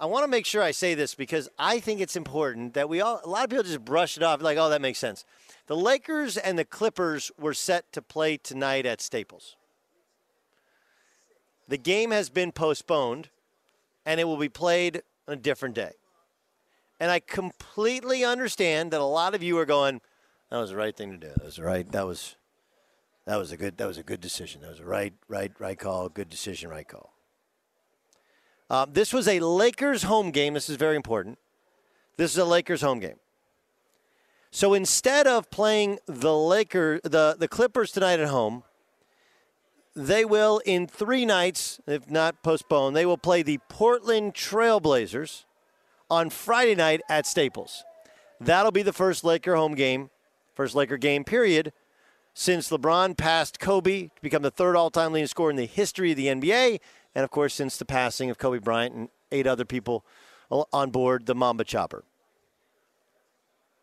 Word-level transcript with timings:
I 0.00 0.06
want 0.06 0.24
to 0.24 0.28
make 0.28 0.46
sure 0.46 0.62
I 0.62 0.70
say 0.70 0.94
this 0.94 1.14
because 1.14 1.48
I 1.58 1.80
think 1.80 2.00
it's 2.00 2.14
important 2.14 2.74
that 2.74 2.88
we 2.88 3.00
all, 3.00 3.20
a 3.24 3.28
lot 3.28 3.44
of 3.44 3.50
people 3.50 3.64
just 3.64 3.84
brush 3.84 4.16
it 4.16 4.22
off 4.22 4.40
like, 4.40 4.56
oh, 4.56 4.68
that 4.68 4.80
makes 4.80 4.98
sense. 4.98 5.24
The 5.66 5.76
Lakers 5.76 6.36
and 6.36 6.58
the 6.58 6.64
Clippers 6.64 7.32
were 7.38 7.54
set 7.54 7.92
to 7.92 8.02
play 8.02 8.36
tonight 8.36 8.86
at 8.86 9.00
Staples. 9.00 9.56
The 11.66 11.78
game 11.78 12.12
has 12.12 12.30
been 12.30 12.52
postponed 12.52 13.28
and 14.06 14.20
it 14.20 14.24
will 14.24 14.36
be 14.36 14.48
played 14.48 15.02
on 15.26 15.34
a 15.34 15.36
different 15.36 15.74
day. 15.74 15.92
And 17.00 17.10
I 17.10 17.20
completely 17.20 18.24
understand 18.24 18.92
that 18.92 19.00
a 19.00 19.04
lot 19.04 19.34
of 19.34 19.42
you 19.42 19.58
are 19.58 19.66
going, 19.66 20.00
that 20.50 20.58
was 20.58 20.70
the 20.70 20.76
right 20.76 20.96
thing 20.96 21.10
to 21.10 21.18
do. 21.18 21.28
That 21.28 21.44
was 21.44 21.58
right. 21.58 21.90
That 21.90 22.06
was 22.06 22.36
that 23.26 23.36
was 23.36 23.52
a 23.52 23.56
good 23.56 23.76
that 23.76 23.86
was 23.86 23.98
a 23.98 24.02
good 24.02 24.20
decision. 24.20 24.62
That 24.62 24.70
was 24.70 24.80
a 24.80 24.84
right, 24.84 25.12
right, 25.28 25.52
right 25.58 25.78
call, 25.78 26.08
good 26.08 26.30
decision, 26.30 26.70
right 26.70 26.88
call. 26.88 27.17
Uh, 28.70 28.86
this 28.90 29.12
was 29.12 29.26
a 29.26 29.40
Lakers 29.40 30.02
home 30.02 30.30
game. 30.30 30.54
This 30.54 30.68
is 30.68 30.76
very 30.76 30.96
important. 30.96 31.38
This 32.16 32.32
is 32.32 32.38
a 32.38 32.44
Lakers 32.44 32.82
home 32.82 32.98
game. 32.98 33.18
So 34.50 34.74
instead 34.74 35.26
of 35.26 35.50
playing 35.50 35.98
the 36.06 36.34
Lakers, 36.34 37.00
the, 37.02 37.36
the 37.38 37.48
Clippers 37.48 37.92
tonight 37.92 38.20
at 38.20 38.28
home, 38.28 38.64
they 39.94 40.24
will 40.24 40.60
in 40.64 40.86
three 40.86 41.24
nights, 41.24 41.80
if 41.86 42.10
not 42.10 42.42
postponed, 42.42 42.94
they 42.94 43.06
will 43.06 43.18
play 43.18 43.42
the 43.42 43.58
Portland 43.68 44.34
Trailblazers 44.34 45.44
on 46.10 46.30
Friday 46.30 46.74
night 46.74 47.00
at 47.08 47.26
Staples. 47.26 47.84
That'll 48.40 48.72
be 48.72 48.82
the 48.82 48.92
first 48.92 49.24
Laker 49.24 49.56
home 49.56 49.74
game, 49.74 50.10
first 50.54 50.74
Laker 50.74 50.96
game 50.96 51.24
period, 51.24 51.72
since 52.32 52.70
LeBron 52.70 53.16
passed 53.16 53.58
Kobe 53.58 54.04
to 54.04 54.22
become 54.22 54.42
the 54.42 54.50
third 54.50 54.76
all-time 54.76 55.12
leading 55.12 55.26
scorer 55.26 55.50
in 55.50 55.56
the 55.56 55.66
history 55.66 56.12
of 56.12 56.16
the 56.16 56.28
NBA 56.28 56.78
and 57.18 57.24
of 57.24 57.32
course, 57.32 57.52
since 57.52 57.76
the 57.76 57.84
passing 57.84 58.30
of 58.30 58.38
Kobe 58.38 58.60
Bryant 58.60 58.94
and 58.94 59.08
eight 59.32 59.48
other 59.48 59.64
people 59.64 60.04
on 60.72 60.90
board 60.90 61.26
the 61.26 61.34
Mamba 61.34 61.64
Chopper. 61.64 62.04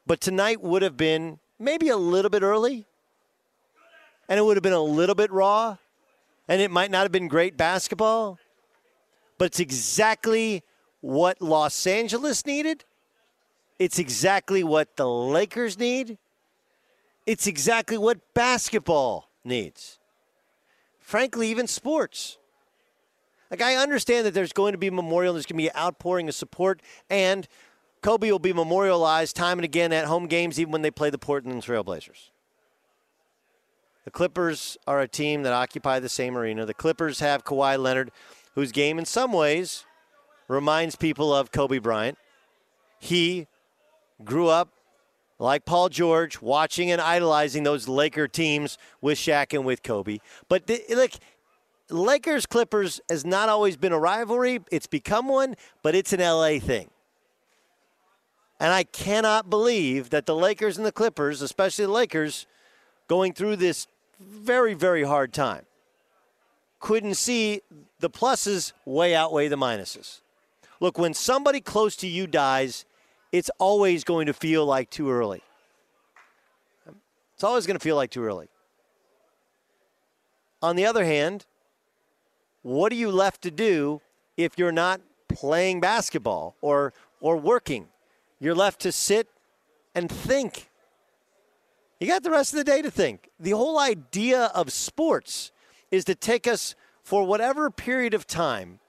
But 0.07 0.21
tonight 0.21 0.62
would 0.62 0.81
have 0.81 0.95
been 0.95 1.39
maybe 1.60 1.89
a 1.89 1.98
little 1.98 2.30
bit 2.30 2.44
early, 2.44 2.86
and 4.30 4.39
it 4.39 4.44
would 4.44 4.56
have 4.56 4.63
been 4.63 4.71
a 4.71 4.80
little 4.80 5.15
bit 5.15 5.33
raw, 5.33 5.75
and 6.48 6.62
it 6.62 6.71
might 6.71 6.92
not 6.92 7.01
have 7.01 7.12
been 7.12 7.27
great 7.27 7.57
basketball, 7.57 8.39
but 9.38 9.48
it's 9.48 9.60
exactly 9.60 10.63
what 11.01 11.42
Los 11.42 11.86
Angeles 11.86 12.45
needed. 12.45 12.86
It's 13.80 14.00
exactly 14.00 14.63
what 14.63 14.95
the 14.95 15.10
Lakers 15.10 15.77
need. 15.77 16.19
It's 17.25 17.48
exactly 17.48 17.98
what 17.98 18.33
basketball 18.33 19.27
needs. 19.44 20.00
Frankly, 21.01 21.50
even 21.50 21.68
sports. 21.68 22.38
Like, 23.51 23.62
I 23.62 23.75
understand 23.75 24.25
that 24.25 24.33
there's 24.33 24.53
going 24.53 24.74
to 24.74 24.77
be 24.77 24.88
a 24.88 24.92
memorial, 24.92 25.33
there's 25.33 25.45
going 25.45 25.57
to 25.57 25.63
be 25.63 25.68
an 25.68 25.77
outpouring 25.77 26.27
of 26.27 26.36
support, 26.36 26.81
and 27.09 27.47
Kobe 28.01 28.31
will 28.31 28.39
be 28.39 28.53
memorialized 28.53 29.36
time 29.36 29.57
and 29.57 29.65
again 29.65 29.92
at 29.92 30.06
home 30.06 30.27
games, 30.27 30.59
even 30.59 30.71
when 30.71 30.81
they 30.81 30.92
play 30.92 31.09
the 31.09 31.18
Portland 31.18 31.62
Trailblazers. 31.63 32.30
The 34.03 34.12
Clippers 34.12 34.77
are 34.86 35.01
a 35.01 35.07
team 35.07 35.44
that 35.44 35.53
occupy 35.53 36.00
the 36.00 36.09
same 36.09 36.38
arena. 36.38 36.65
The 36.65 36.75
Clippers 36.75 37.19
have 37.21 37.44
Kawhi 37.44 37.80
Leonard, 37.80 38.12
whose 38.53 38.71
game 38.71 39.00
in 39.00 39.06
some 39.06 39.33
ways 39.33 39.86
reminds 40.48 40.95
people 40.95 41.33
of 41.33 41.51
Kobe 41.51 41.80
Bryant. 41.80 42.18
He 43.00 43.48
grew 44.24 44.48
up 44.48 44.69
like 45.39 45.65
Paul 45.65 45.89
George, 45.89 46.41
watching 46.41 46.91
and 46.91 47.01
idolizing 47.01 47.63
those 47.63 47.88
Laker 47.88 48.27
teams 48.27 48.77
with 49.01 49.18
Shaq 49.18 49.53
and 49.53 49.65
with 49.65 49.83
Kobe. 49.83 50.19
But 50.48 50.69
like 50.95 51.15
Lakers 51.90 52.46
Clippers 52.46 53.00
has 53.10 53.26
not 53.26 53.50
always 53.50 53.78
been 53.78 53.92
a 53.92 54.00
rivalry. 54.00 54.60
It's 54.72 54.88
become 54.88 55.28
one, 55.28 55.56
but 55.84 55.96
it's 55.96 56.14
an 56.14 56.20
LA 56.20 56.60
thing. 56.60 56.90
And 58.60 58.72
I 58.74 58.84
cannot 58.84 59.50
believe 59.50 60.10
that 60.10 60.26
the 60.26 60.36
Lakers 60.36 60.78
and 60.78 60.86
the 60.86 60.92
Clippers, 60.92 61.42
especially 61.42 61.86
the 61.86 61.92
Lakers, 61.92 62.48
going 63.08 63.34
through 63.34 63.58
this 63.58 63.88
very, 64.20 64.74
very 64.74 65.04
hard 65.04 65.34
time, 65.34 65.66
couldn't 66.80 67.16
see 67.16 67.62
the 68.00 68.10
pluses 68.10 68.74
way 68.86 69.14
outweigh 69.14 69.48
the 69.48 69.58
minuses. 69.58 70.22
Look, 70.80 70.98
when 70.98 71.14
somebody 71.14 71.62
close 71.62 71.96
to 71.98 72.08
you 72.08 72.28
dies, 72.28 72.86
it's 73.32 73.50
always 73.60 74.04
going 74.04 74.28
to 74.28 74.34
feel 74.34 74.66
like 74.66 74.90
too 74.90 75.12
early. 75.12 75.42
It's 77.36 77.44
always 77.44 77.68
going 77.68 77.78
to 77.78 77.84
feel 77.84 77.96
like 77.96 78.12
too 78.12 78.24
early. 78.24 78.48
On 80.62 80.76
the 80.76 80.86
other 80.86 81.06
hand, 81.06 81.46
what 82.65 82.91
are 82.91 82.95
you 82.95 83.12
left 83.12 83.41
to 83.44 83.51
do 83.51 84.01
if 84.38 84.57
you're 84.57 84.71
not 84.71 85.00
playing 85.29 85.79
basketball 85.79 86.56
or 86.62 86.94
or 87.19 87.38
working? 87.38 87.88
You're 88.39 88.56
left 88.56 88.81
to 88.81 88.91
sit 88.91 89.27
and 89.94 90.09
think. 90.09 90.69
You 92.00 92.07
got 92.07 92.23
the 92.23 92.31
rest 92.31 92.53
of 92.53 92.57
the 92.57 92.63
day 92.63 92.81
to 92.81 92.89
think. 92.89 93.29
The 93.39 93.51
whole 93.51 93.79
idea 93.79 94.45
of 94.56 94.71
sports 94.71 95.51
is 95.91 96.03
to 96.06 96.15
take 96.15 96.47
us 96.47 96.75
for 97.03 97.23
whatever 97.23 97.69
period 97.69 98.13
of 98.13 98.25
time 98.25 98.79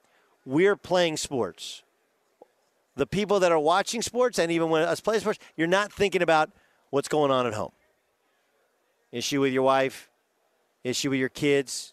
we're 0.45 0.77
playing 0.77 1.19
sports 1.19 1.83
the 2.97 3.07
people 3.07 3.41
that 3.41 3.53
are 3.53 3.59
watching 3.59 4.03
sports 4.03 4.39
and 4.39 4.51
even 4.51 4.71
when 4.71 4.83
us 4.83 5.01
play 5.01 5.19
sports, 5.19 5.39
you're 5.55 5.67
not 5.67 5.93
thinking 5.93 6.23
about 6.23 6.51
what's 6.91 7.09
going 7.09 7.31
on 7.31 7.47
at 7.47 7.53
home. 7.53 7.73
Issue 9.13 9.43
with 9.43 9.53
your 9.53 9.63
wife, 9.63 10.11
issue 10.83 11.11
with 11.11 11.21
your 11.21 11.29
kids, 11.29 11.93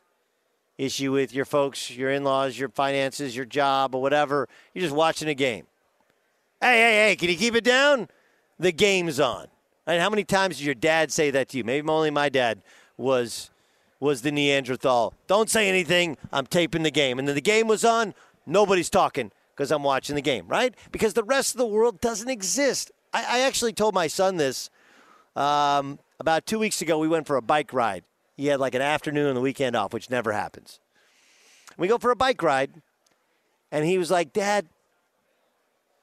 issue 0.78 1.12
with 1.12 1.34
your 1.34 1.46
folks, 1.46 1.90
your 1.92 2.12
in 2.12 2.24
laws, 2.24 2.58
your 2.58 2.70
finances, 2.70 3.36
your 3.36 3.46
job, 3.46 3.96
or 3.96 4.02
whatever. 4.02 4.48
You're 4.74 4.84
just 4.84 4.96
watching 4.96 5.28
a 5.28 5.34
game. 5.34 5.66
Hey, 6.62 6.80
hey, 6.80 7.08
hey, 7.10 7.16
can 7.16 7.30
you 7.30 7.38
keep 7.38 7.56
it 7.56 7.64
down? 7.64 8.08
The 8.60 8.72
game's 8.72 9.20
on. 9.20 9.48
And 9.86 10.02
how 10.02 10.10
many 10.10 10.24
times 10.24 10.58
did 10.58 10.66
your 10.66 10.76
dad 10.76 11.12
say 11.12 11.32
that 11.32 11.50
to 11.50 11.58
you? 11.58 11.64
Maybe 11.64 11.88
only 11.90 12.10
my 12.10 12.30
dad 12.30 12.62
was 12.98 13.50
was 14.00 14.22
the 14.22 14.32
Neanderthal. 14.32 15.14
Don't 15.28 15.50
say 15.50 15.70
anything. 15.70 16.18
I'm 16.34 16.46
taping 16.46 16.84
the 16.84 16.92
game. 16.92 17.20
And 17.20 17.28
then 17.28 17.36
the 17.36 17.42
game 17.42 17.68
was 17.68 17.86
on. 17.86 18.14
Nobody's 18.46 18.90
talking 18.90 19.32
because 19.56 19.72
I'm 19.72 19.84
watching 19.84 20.16
the 20.16 20.22
game, 20.22 20.46
right? 20.48 20.76
Because 20.92 21.14
the 21.14 21.24
rest 21.24 21.54
of 21.56 21.60
the 21.60 21.66
world 21.66 22.02
doesn't 22.02 22.30
exist. 22.30 22.92
I, 23.14 23.38
I 23.38 23.40
actually 23.42 23.72
told 23.72 23.94
my 23.94 24.08
son 24.08 24.36
this 24.36 24.70
um, 25.38 26.00
about 26.20 26.46
two 26.46 26.60
weeks 26.60 26.82
ago. 26.82 27.00
We 27.00 27.08
went 27.08 27.28
for 27.28 27.38
a 27.38 27.42
bike 27.42 27.72
ride. 27.72 28.04
He 28.36 28.48
had 28.48 28.60
like 28.60 28.76
an 28.76 28.82
afternoon 28.82 29.28
and 29.28 29.38
the 29.38 29.42
weekend 29.42 29.76
off, 29.76 29.94
which 29.94 30.10
never 30.10 30.32
happens. 30.32 30.80
We 31.78 31.88
go 31.88 31.98
for 31.98 32.12
a 32.12 32.16
bike 32.16 32.42
ride, 32.42 32.82
and 33.72 33.86
he 33.86 33.98
was 33.98 34.12
like, 34.12 34.34
Dad, 34.34 34.68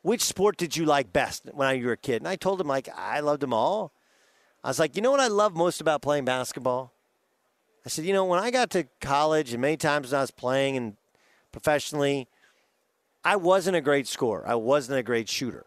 which 0.03 0.23
sport 0.23 0.57
did 0.57 0.77
you 0.77 0.85
like 0.85 1.13
best 1.13 1.45
when 1.53 1.79
you 1.79 1.87
were 1.87 1.93
a 1.93 1.97
kid? 1.97 2.23
And 2.23 2.29
I 2.29 2.37
told 2.37 2.61
him, 2.61 2.67
like, 2.67 2.89
I 2.97 3.21
loved 3.21 3.41
them 3.41 3.53
all. 3.53 3.93
I 4.65 4.69
was 4.69 4.79
like, 4.79 4.97
you 4.97 5.03
know 5.03 5.11
what 5.11 5.21
I 5.21 5.29
love 5.29 5.55
most 5.55 5.81
about 5.81 6.03
playing 6.03 6.25
basketball? 6.25 6.93
I 7.85 7.89
said, 7.89 8.05
you 8.05 8.13
know, 8.13 8.25
when 8.25 8.41
I 8.41 8.51
got 8.51 8.71
to 8.71 8.87
college 9.01 9.53
and 9.53 9.63
many 9.63 9.77
times 9.77 10.11
when 10.11 10.19
I 10.19 10.23
was 10.23 10.31
playing 10.31 10.77
and 10.77 10.97
professionally– 11.53 12.29
I 13.25 13.37
wasn't 13.37 13.77
a 13.77 13.81
great 13.81 14.07
scorer. 14.07 14.47
I 14.47 14.55
wasn't 14.55 14.99
a 14.99 15.03
great 15.03 15.29
shooter. 15.29 15.67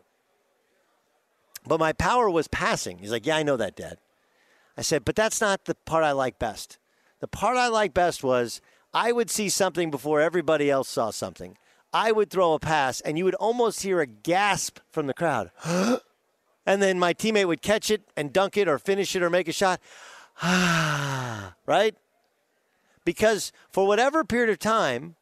But 1.65 1.79
my 1.79 1.93
power 1.93 2.29
was 2.29 2.47
passing. 2.47 2.97
He's 2.97 3.11
like, 3.11 3.25
Yeah, 3.25 3.37
I 3.37 3.43
know 3.43 3.57
that, 3.57 3.75
Dad. 3.75 3.97
I 4.77 4.81
said, 4.81 5.05
But 5.05 5.15
that's 5.15 5.41
not 5.41 5.65
the 5.65 5.75
part 5.85 6.03
I 6.03 6.11
like 6.11 6.39
best. 6.39 6.77
The 7.19 7.27
part 7.27 7.57
I 7.57 7.67
like 7.67 7.93
best 7.93 8.23
was 8.23 8.61
I 8.93 9.11
would 9.11 9.29
see 9.29 9.49
something 9.49 9.89
before 9.89 10.21
everybody 10.21 10.69
else 10.69 10.89
saw 10.89 11.09
something. 11.09 11.57
I 11.93 12.11
would 12.11 12.29
throw 12.29 12.53
a 12.53 12.59
pass, 12.59 13.01
and 13.01 13.17
you 13.17 13.25
would 13.25 13.35
almost 13.35 13.83
hear 13.83 14.01
a 14.01 14.07
gasp 14.07 14.79
from 14.91 15.07
the 15.07 15.13
crowd. 15.13 15.51
and 16.65 16.81
then 16.81 16.99
my 16.99 17.13
teammate 17.13 17.47
would 17.47 17.61
catch 17.61 17.91
it 17.91 18.01
and 18.17 18.33
dunk 18.33 18.57
it 18.57 18.67
or 18.67 18.79
finish 18.79 19.15
it 19.15 19.21
or 19.21 19.29
make 19.29 19.47
a 19.47 19.53
shot. 19.53 19.79
right? 21.65 21.95
Because 23.05 23.51
for 23.71 23.85
whatever 23.85 24.23
period 24.23 24.49
of 24.49 24.59
time 24.59 25.15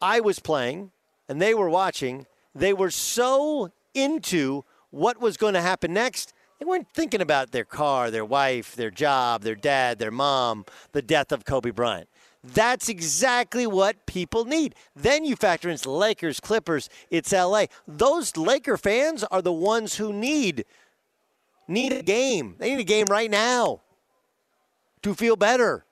I 0.00 0.20
was 0.20 0.38
playing, 0.38 0.92
and 1.28 1.42
they 1.42 1.52
were 1.52 1.68
watching, 1.68 2.26
they 2.54 2.72
were 2.72 2.90
so 2.90 3.70
into 3.94 4.64
what 4.90 5.20
was 5.20 5.36
going 5.36 5.54
to 5.54 5.60
happen 5.60 5.92
next. 5.92 6.32
They 6.58 6.64
weren't 6.64 6.88
thinking 6.94 7.20
about 7.20 7.50
their 7.52 7.64
car, 7.64 8.10
their 8.10 8.24
wife, 8.24 8.74
their 8.74 8.90
job, 8.90 9.42
their 9.42 9.54
dad, 9.54 9.98
their 9.98 10.10
mom, 10.10 10.64
the 10.92 11.02
death 11.02 11.32
of 11.32 11.44
Kobe 11.44 11.70
Bryant. 11.70 12.08
That's 12.42 12.88
exactly 12.88 13.66
what 13.66 14.06
people 14.06 14.44
need. 14.44 14.74
Then 14.94 15.24
you 15.24 15.36
factor 15.36 15.68
in 15.68 15.76
Lakers, 15.84 16.40
Clippers, 16.40 16.88
it's 17.10 17.32
LA. 17.32 17.66
Those 17.88 18.36
Laker 18.36 18.76
fans 18.76 19.24
are 19.24 19.42
the 19.42 19.52
ones 19.52 19.96
who 19.96 20.12
need 20.12 20.64
need 21.68 21.92
a 21.92 22.02
game. 22.02 22.54
They 22.58 22.70
need 22.70 22.80
a 22.80 22.84
game 22.84 23.06
right 23.10 23.30
now 23.30 23.80
to 25.02 25.14
feel 25.14 25.34
better. 25.34 25.84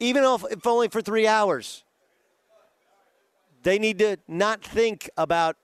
Even 0.00 0.24
if, 0.24 0.44
if 0.50 0.66
only 0.66 0.88
for 0.88 1.00
3 1.00 1.26
hours. 1.26 1.84
They 3.62 3.78
need 3.78 4.00
to 4.00 4.18
not 4.26 4.62
think 4.62 5.08
about 5.16 5.56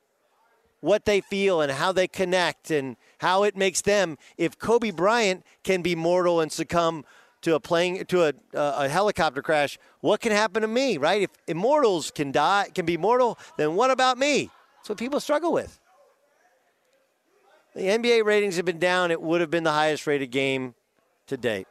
what 0.80 1.04
they 1.04 1.20
feel 1.20 1.60
and 1.60 1.70
how 1.70 1.92
they 1.92 2.08
connect 2.08 2.70
and 2.70 2.96
how 3.22 3.44
it 3.44 3.56
makes 3.56 3.80
them. 3.80 4.18
If 4.36 4.58
Kobe 4.58 4.90
Bryant 4.90 5.44
can 5.62 5.80
be 5.80 5.94
mortal 5.94 6.40
and 6.40 6.50
succumb 6.50 7.04
to 7.42 7.54
a 7.54 7.60
plane 7.60 8.04
to 8.06 8.24
a, 8.24 8.32
uh, 8.52 8.84
a 8.84 8.88
helicopter 8.88 9.42
crash, 9.42 9.78
what 10.00 10.20
can 10.20 10.32
happen 10.32 10.62
to 10.62 10.68
me? 10.68 10.98
Right? 10.98 11.22
If 11.22 11.30
immortals 11.46 12.10
can 12.10 12.32
die, 12.32 12.68
can 12.74 12.84
be 12.84 12.96
mortal, 12.96 13.38
then 13.56 13.76
what 13.76 13.92
about 13.92 14.18
me? 14.18 14.50
That's 14.78 14.88
what 14.88 14.98
people 14.98 15.20
struggle 15.20 15.52
with. 15.52 15.78
The 17.76 17.82
NBA 17.82 18.24
ratings 18.24 18.56
have 18.56 18.64
been 18.64 18.80
down. 18.80 19.12
It 19.12 19.22
would 19.22 19.40
have 19.40 19.50
been 19.50 19.64
the 19.64 19.72
highest 19.72 20.06
rated 20.06 20.32
game 20.32 20.74
to 21.28 21.36
date. 21.36 21.68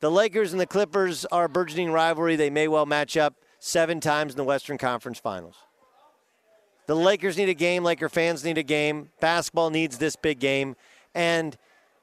The 0.00 0.10
Lakers 0.10 0.50
and 0.50 0.60
the 0.60 0.66
Clippers 0.66 1.24
are 1.26 1.44
a 1.44 1.48
burgeoning 1.48 1.92
rivalry. 1.92 2.34
They 2.34 2.50
may 2.50 2.66
well 2.66 2.84
match 2.84 3.16
up 3.16 3.34
seven 3.60 4.00
times 4.00 4.32
in 4.32 4.36
the 4.36 4.44
Western 4.44 4.76
Conference 4.76 5.20
Finals. 5.20 5.54
The 6.92 6.98
Lakers 6.98 7.38
need 7.38 7.48
a 7.48 7.54
game. 7.54 7.84
Laker 7.84 8.10
fans 8.10 8.44
need 8.44 8.58
a 8.58 8.62
game. 8.62 9.08
Basketball 9.18 9.70
needs 9.70 9.96
this 9.96 10.14
big 10.14 10.38
game. 10.40 10.76
And 11.14 11.56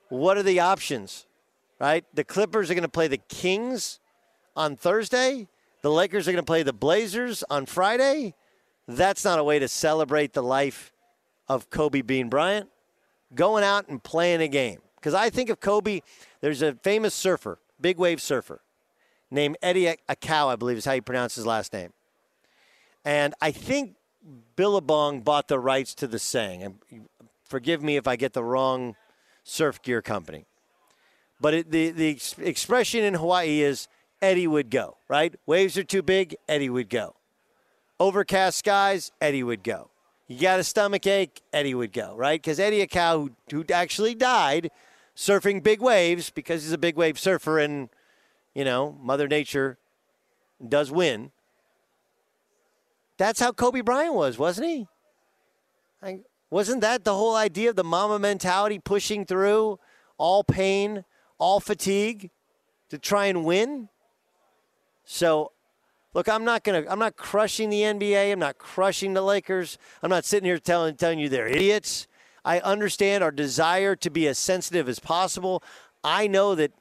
what 0.08 0.36
are 0.36 0.42
the 0.42 0.62
options, 0.62 1.28
right? 1.80 2.04
The 2.16 2.24
Clippers 2.24 2.72
are 2.72 2.74
going 2.74 2.82
to 2.82 2.90
play 2.90 3.08
the 3.08 3.20
Kings 3.20 4.00
on 4.56 4.76
Thursday. 4.76 5.48
The 5.84 5.92
Lakers 5.92 6.28
are 6.28 6.32
going 6.32 6.44
to 6.44 6.50
play 6.50 6.64
the 6.64 6.74
Blazers 6.74 7.44
on 7.52 7.68
Friday. 7.68 8.34
That's 8.88 9.24
not 9.24 9.38
a 9.38 9.44
way 9.44 9.60
to 9.60 9.68
celebrate 9.68 10.34
the 10.34 10.42
life 10.42 10.92
of 11.48 11.70
Kobe 11.70 12.02
Bean 12.02 12.28
Bryant. 12.28 12.68
Going 13.36 13.64
out 13.64 13.90
and 13.90 14.02
playing 14.02 14.42
a 14.42 14.48
game. 14.48 14.80
Because 14.96 15.14
I 15.14 15.30
think 15.30 15.52
of 15.52 15.60
Kobe, 15.60 16.02
there's 16.42 16.64
a 16.64 16.74
famous 16.74 17.14
surfer, 17.14 17.60
big 17.80 18.00
wave 18.00 18.24
surfer 18.24 18.62
named 19.30 19.56
Eddie 19.62 19.98
Aikau, 20.10 20.48
I 20.48 20.56
believe 20.56 20.78
is 20.78 20.86
how 20.86 20.94
you 20.94 21.04
pronounce 21.04 21.36
his 21.36 21.46
last 21.46 21.74
name. 21.74 21.94
And 23.06 23.36
I 23.40 23.52
think 23.52 23.98
Billabong 24.56 25.22
bought 25.22 25.48
the 25.48 25.60
rights 25.60 25.94
to 25.96 26.08
the 26.08 26.20
saying. 26.20 26.64
And 26.64 26.80
forgive 27.44 27.82
me 27.82 27.98
if 27.98 28.08
I 28.08 28.16
get 28.16 28.34
the 28.34 28.44
wrong 28.44 28.96
surf 29.44 29.82
gear 29.82 30.02
company. 30.02 30.46
But 31.42 31.54
it, 31.54 31.72
the, 31.72 31.92
the 31.92 32.20
expression 32.38 33.04
in 33.04 33.14
Hawaii 33.14 33.62
is 33.62 33.88
Eddie 34.22 34.48
would 34.48 34.70
go, 34.70 34.98
right? 35.08 35.34
Waves 35.46 35.78
are 35.78 35.84
too 35.84 36.02
big, 36.02 36.36
Eddie 36.48 36.70
would 36.70 36.90
go. 36.90 37.16
Overcast 38.00 38.58
skies, 38.58 39.12
Eddie 39.22 39.44
would 39.44 39.64
go. 39.64 39.90
You 40.28 40.40
got 40.42 40.60
a 40.60 40.64
stomach 40.64 41.08
ache, 41.08 41.42
Eddie 41.54 41.74
would 41.74 41.94
go, 41.94 42.16
right? 42.16 42.42
Because 42.42 42.60
Eddie 42.60 42.86
Aikau, 42.86 43.32
who, 43.50 43.58
who 43.58 43.74
actually 43.74 44.16
died 44.16 44.70
surfing 45.16 45.64
big 45.64 45.82
waves 45.82 46.30
because 46.30 46.64
he's 46.64 46.72
a 46.72 46.78
big 46.78 46.96
wave 46.96 47.18
surfer 47.18 47.60
and 47.60 47.90
you 48.54 48.66
know, 48.66 48.98
Mother 49.02 49.28
Nature 49.28 49.78
does 50.68 50.92
win. 50.92 51.32
That's 53.20 53.42
how 53.42 53.52
Kobe 53.52 53.82
Bryant 53.82 54.14
was, 54.14 54.40
wasn't 54.40 54.68
he? 54.68 54.88
I, 56.02 56.22
wasn't 56.50 56.80
that 56.82 57.04
the 57.04 57.14
whole 57.14 57.36
idea 57.36 57.70
of 57.70 57.76
the 57.76 57.84
Mamba 57.84 58.18
mentality 58.18 58.80
pushing 58.80 59.26
through 59.26 59.78
all 60.18 60.42
pain, 60.46 61.04
all 61.38 61.60
fatigue 61.60 62.32
to 62.90 62.98
try 62.98 63.26
and 63.26 63.44
win? 63.44 63.90
So, 65.04 65.52
look, 66.14 66.30
I'm 66.30 66.46
not 66.46 66.64
gonna, 66.64 66.86
I'm 66.90 66.98
not 66.98 67.18
crushing 67.18 67.70
the 67.70 67.82
NBA. 67.82 68.32
I'm 68.32 68.40
not 68.40 68.58
crushing 68.58 69.14
the 69.14 69.22
Lakers. 69.22 69.78
I'm 70.02 70.10
not 70.10 70.24
sitting 70.24 70.48
here 70.48 70.58
telling 70.58 70.96
telling 70.96 71.20
you 71.20 71.28
they're 71.28 71.48
idiots. 71.48 72.08
I 72.46 72.62
understand 72.62 73.22
our 73.22 73.32
desire 73.32 73.98
to 73.98 74.10
be 74.10 74.30
as 74.30 74.38
sensitive 74.38 74.88
as 74.88 75.00
possible. 75.00 75.62
I 76.06 76.28
know 76.28 76.56
that 76.56 76.72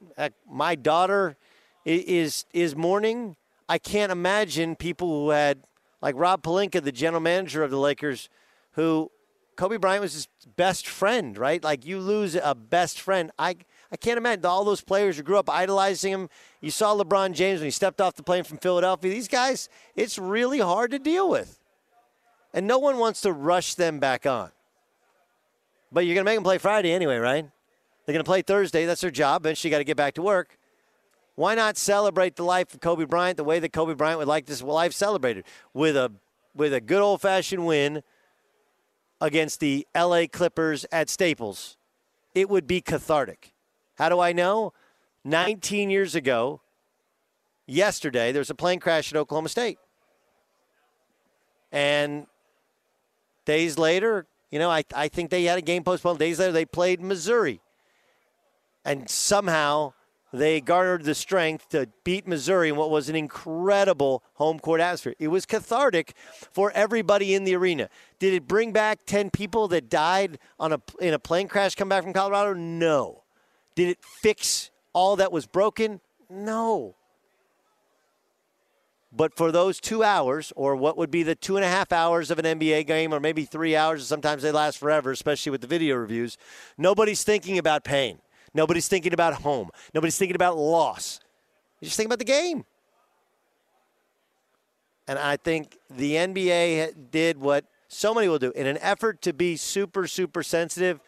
my 0.49 0.77
daughter 0.77 1.37
is 1.85 2.47
is 2.53 2.77
mourning. 2.77 3.35
I 3.69 3.79
can't 3.79 4.13
imagine 4.13 4.77
people 4.77 5.09
who 5.09 5.31
had 5.31 5.65
like 6.01 6.15
Rob 6.17 6.43
Pelinka, 6.43 6.83
the 6.83 6.93
general 6.93 7.21
manager 7.21 7.63
of 7.63 7.71
the 7.71 7.79
Lakers, 7.79 8.29
who 8.73 9.11
Kobe 9.57 9.77
Bryant 9.77 10.03
was 10.03 10.15
his 10.15 10.29
best 10.57 10.87
friend, 10.87 11.37
right? 11.37 11.63
Like 11.63 11.85
you 11.85 11.99
lose 11.99 12.37
a 12.37 12.55
best 12.55 13.01
friend. 13.01 13.31
I 13.39 13.57
I 13.91 13.97
can't 13.97 14.19
imagine 14.19 14.45
all 14.45 14.65
those 14.65 14.83
players 14.83 15.17
who 15.17 15.23
grew 15.23 15.39
up 15.39 15.49
idolizing 15.49 16.13
him. 16.13 16.29
You 16.61 16.71
saw 16.71 16.95
LeBron 16.95 17.33
James 17.33 17.61
when 17.61 17.67
he 17.67 17.71
stepped 17.71 18.01
off 18.01 18.15
the 18.15 18.23
plane 18.23 18.45
from 18.45 18.59
Philadelphia. 18.59 19.11
These 19.11 19.29
guys, 19.29 19.69
it's 19.97 20.19
really 20.19 20.59
hard 20.59 20.91
to 20.91 20.99
deal 20.99 21.29
with. 21.29 21.59
And 22.53 22.67
no 22.67 22.79
one 22.79 22.99
wants 22.99 23.23
to 23.23 23.33
rush 23.33 23.75
them 23.75 23.99
back 23.99 24.27
on. 24.27 24.51
But 25.91 26.05
you're 26.05 26.15
going 26.15 26.25
to 26.25 26.31
make 26.31 26.37
them 26.37 26.45
play 26.45 26.59
Friday 26.59 26.93
anyway, 26.93 27.17
right? 27.17 27.47
They're 28.05 28.13
going 28.13 28.25
to 28.25 28.29
play 28.29 28.43
Thursday. 28.43 28.85
That's 28.85 29.01
their 29.01 29.11
job. 29.11 29.43
Eventually, 29.43 29.71
you 29.71 29.75
got 29.75 29.79
to 29.79 29.85
get 29.85 29.97
back 29.97 30.15
to 30.15 30.23
work. 30.23 30.59
Why 31.39 31.55
not 31.55 31.77
celebrate 31.77 32.35
the 32.35 32.43
life 32.43 32.75
of 32.75 32.81
Kobe 32.81 33.05
Bryant 33.05 33.37
the 33.37 33.45
way 33.45 33.61
that 33.61 33.73
Kobe 33.73 33.95
Bryant 33.95 34.19
would 34.19 34.27
like 34.27 34.47
this 34.47 34.61
life 34.61 34.93
celebrated 34.93 35.45
with 35.73 35.97
a 35.97 36.11
with 36.53 36.75
a 36.75 36.81
good 36.81 37.01
old 37.01 37.21
fashioned 37.21 37.65
win 37.65 38.03
against 39.21 39.61
the 39.61 39.87
LA 39.97 40.25
Clippers 40.27 40.85
at 40.91 41.09
Staples? 41.09 41.77
It 42.35 42.51
would 42.51 42.67
be 42.67 42.81
cathartic. 42.81 43.53
How 43.99 44.09
do 44.09 44.19
I 44.19 44.33
know? 44.33 44.73
19 45.23 45.91
years 45.91 46.17
ago, 46.17 46.61
yesterday, 47.69 48.33
there 48.33 48.41
was 48.41 48.51
a 48.51 48.57
plane 48.57 48.81
crash 48.81 49.13
at 49.13 49.17
Oklahoma 49.17 49.49
State. 49.49 49.79
And 51.71 52.27
days 53.45 53.79
later, 53.79 54.27
you 54.51 54.59
know, 54.59 54.71
I, 54.71 54.83
I 54.93 55.07
think 55.07 55.31
they 55.31 55.45
had 55.45 55.57
a 55.57 55.63
game 55.63 55.85
postponed. 55.85 56.19
Days 56.19 56.41
later, 56.41 56.51
they 56.51 56.65
played 56.65 57.01
Missouri. 57.01 57.61
And 58.85 59.09
somehow 59.09 59.93
they 60.33 60.61
garnered 60.61 61.05
the 61.05 61.15
strength 61.15 61.71
to 61.71 61.89
beat 62.05 62.27
Missouri 62.27 62.69
in 62.69 62.77
what 62.77 62.91
was 62.91 63.09
an 63.09 63.17
incredible 63.17 64.23
home 64.35 64.59
court 64.59 64.81
atmosphere. 64.81 65.15
It 65.19 65.29
was 65.29 65.47
cathartic 65.47 66.15
for 66.53 66.71
everybody 66.73 67.35
in 67.35 67.45
the 67.45 67.55
arena. 67.55 67.89
Did 68.19 68.35
it 68.35 68.47
bring 68.47 68.73
back 68.73 69.01
10 69.07 69.31
people 69.31 69.69
that 69.69 69.89
died 69.89 70.39
on 70.61 70.73
a, 70.73 70.83
in 71.01 71.15
a 71.15 71.19
plane 71.19 71.49
crash 71.49 71.75
come 71.75 71.89
back 71.89 72.03
from 72.03 72.13
Colorado? 72.13 72.53
No. 72.55 73.23
Did 73.75 73.89
it 73.89 73.99
fix 74.03 74.71
all 74.93 75.17
that 75.17 75.33
was 75.33 75.47
broken? 75.47 76.01
No. 76.29 76.95
But 79.11 79.35
for 79.35 79.51
those 79.51 79.81
two 79.81 80.05
hours, 80.05 80.53
or 80.55 80.77
what 80.77 80.99
would 80.99 81.11
be 81.11 81.23
the 81.23 81.35
two 81.35 81.57
and 81.57 81.65
a 81.65 81.69
half 81.69 81.93
hours 81.93 82.31
of 82.31 82.39
an 82.39 82.45
NBA 82.45 82.87
game, 82.87 83.15
or 83.15 83.21
maybe 83.21 83.45
three 83.45 83.75
hours, 83.75 84.07
sometimes 84.07 84.43
they 84.43 84.53
last 84.53 84.77
forever, 84.77 85.11
especially 85.11 85.51
with 85.51 85.63
the 85.63 85.67
video 85.67 85.97
reviews, 85.97 86.37
nobody's 86.77 87.25
thinking 87.25 87.57
about 87.57 87.85
pain. 87.85 88.19
Nobody's 88.59 88.89
thinking 88.89 89.13
about 89.13 89.35
home. 89.35 89.71
Nobody's 89.95 90.19
thinking 90.19 90.35
about 90.35 90.59
loss. 90.59 91.21
You're 91.81 91.87
just 91.87 91.97
think 91.97 92.09
about 92.09 92.19
the 92.19 92.25
game. 92.25 92.65
And 95.07 95.17
I 95.17 95.37
think 95.37 95.79
the 95.89 96.15
NBA 96.15 97.13
did 97.13 97.39
what 97.39 97.67
so 97.87 98.13
many 98.13 98.27
will 98.27 98.41
do 98.41 98.51
in 98.57 98.67
an 98.67 98.77
effort 98.79 99.23
to 99.23 99.33
be 99.33 99.57
super, 99.57 100.09
super 100.09 100.43
sensitive. 100.43 100.99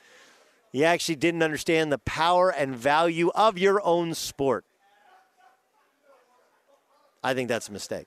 You 0.70 0.84
actually 0.84 1.16
didn't 1.16 1.42
understand 1.42 1.90
the 1.90 1.98
power 1.98 2.50
and 2.50 2.76
value 2.76 3.32
of 3.34 3.58
your 3.58 3.84
own 3.84 4.14
sport. 4.14 4.64
I 7.24 7.34
think 7.34 7.48
that's 7.48 7.68
a 7.68 7.72
mistake. 7.72 8.06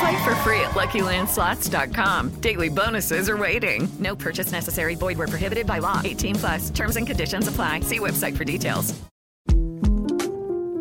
Play 0.00 0.24
for 0.24 0.34
free 0.36 0.60
at 0.60 0.70
LuckyLandSlots.com. 0.70 2.40
Daily 2.40 2.68
bonuses 2.68 3.28
are 3.28 3.36
waiting. 3.36 3.88
No 3.98 4.14
purchase 4.14 4.52
necessary. 4.52 4.94
Void 4.94 5.18
where 5.18 5.28
prohibited 5.28 5.66
by 5.66 5.78
law. 5.78 6.00
18 6.04 6.36
plus. 6.36 6.70
Terms 6.70 6.96
and 6.96 7.06
conditions 7.06 7.48
apply. 7.48 7.80
See 7.80 7.98
website 7.98 8.36
for 8.36 8.44
details. 8.44 8.94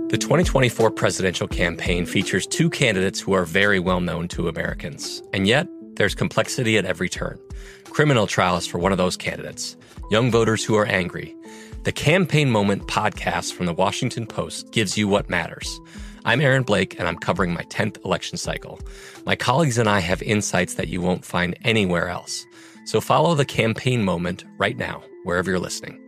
The 0.09 0.17
2024 0.17 0.89
presidential 0.89 1.47
campaign 1.47 2.03
features 2.07 2.47
two 2.47 2.67
candidates 2.71 3.19
who 3.19 3.33
are 3.33 3.45
very 3.45 3.79
well 3.79 4.01
known 4.01 4.27
to 4.29 4.47
Americans. 4.47 5.21
And 5.33 5.45
yet, 5.47 5.67
there's 5.97 6.15
complexity 6.15 6.79
at 6.79 6.85
every 6.85 7.09
turn. 7.09 7.37
Criminal 7.83 8.25
trials 8.25 8.65
for 8.65 8.79
one 8.79 8.91
of 8.91 8.97
those 8.97 9.15
candidates. 9.15 9.77
Young 10.09 10.31
voters 10.31 10.65
who 10.65 10.75
are 10.75 10.87
angry. 10.87 11.35
The 11.83 11.91
Campaign 11.91 12.49
Moment 12.49 12.87
podcast 12.87 13.53
from 13.53 13.67
the 13.67 13.73
Washington 13.73 14.25
Post 14.25 14.71
gives 14.71 14.97
you 14.97 15.07
what 15.07 15.29
matters. 15.29 15.79
I'm 16.25 16.41
Aaron 16.41 16.63
Blake, 16.63 16.99
and 16.99 17.07
I'm 17.07 17.17
covering 17.17 17.53
my 17.53 17.63
10th 17.63 18.03
election 18.03 18.37
cycle. 18.37 18.79
My 19.25 19.35
colleagues 19.35 19.77
and 19.77 19.87
I 19.87 19.99
have 19.99 20.21
insights 20.21 20.73
that 20.75 20.87
you 20.87 21.01
won't 21.01 21.23
find 21.23 21.57
anywhere 21.63 22.09
else. 22.09 22.45
So 22.85 22.99
follow 22.99 23.35
the 23.35 23.45
campaign 23.45 24.03
moment 24.03 24.43
right 24.57 24.77
now, 24.77 25.03
wherever 25.23 25.49
you're 25.49 25.59
listening. 25.59 26.01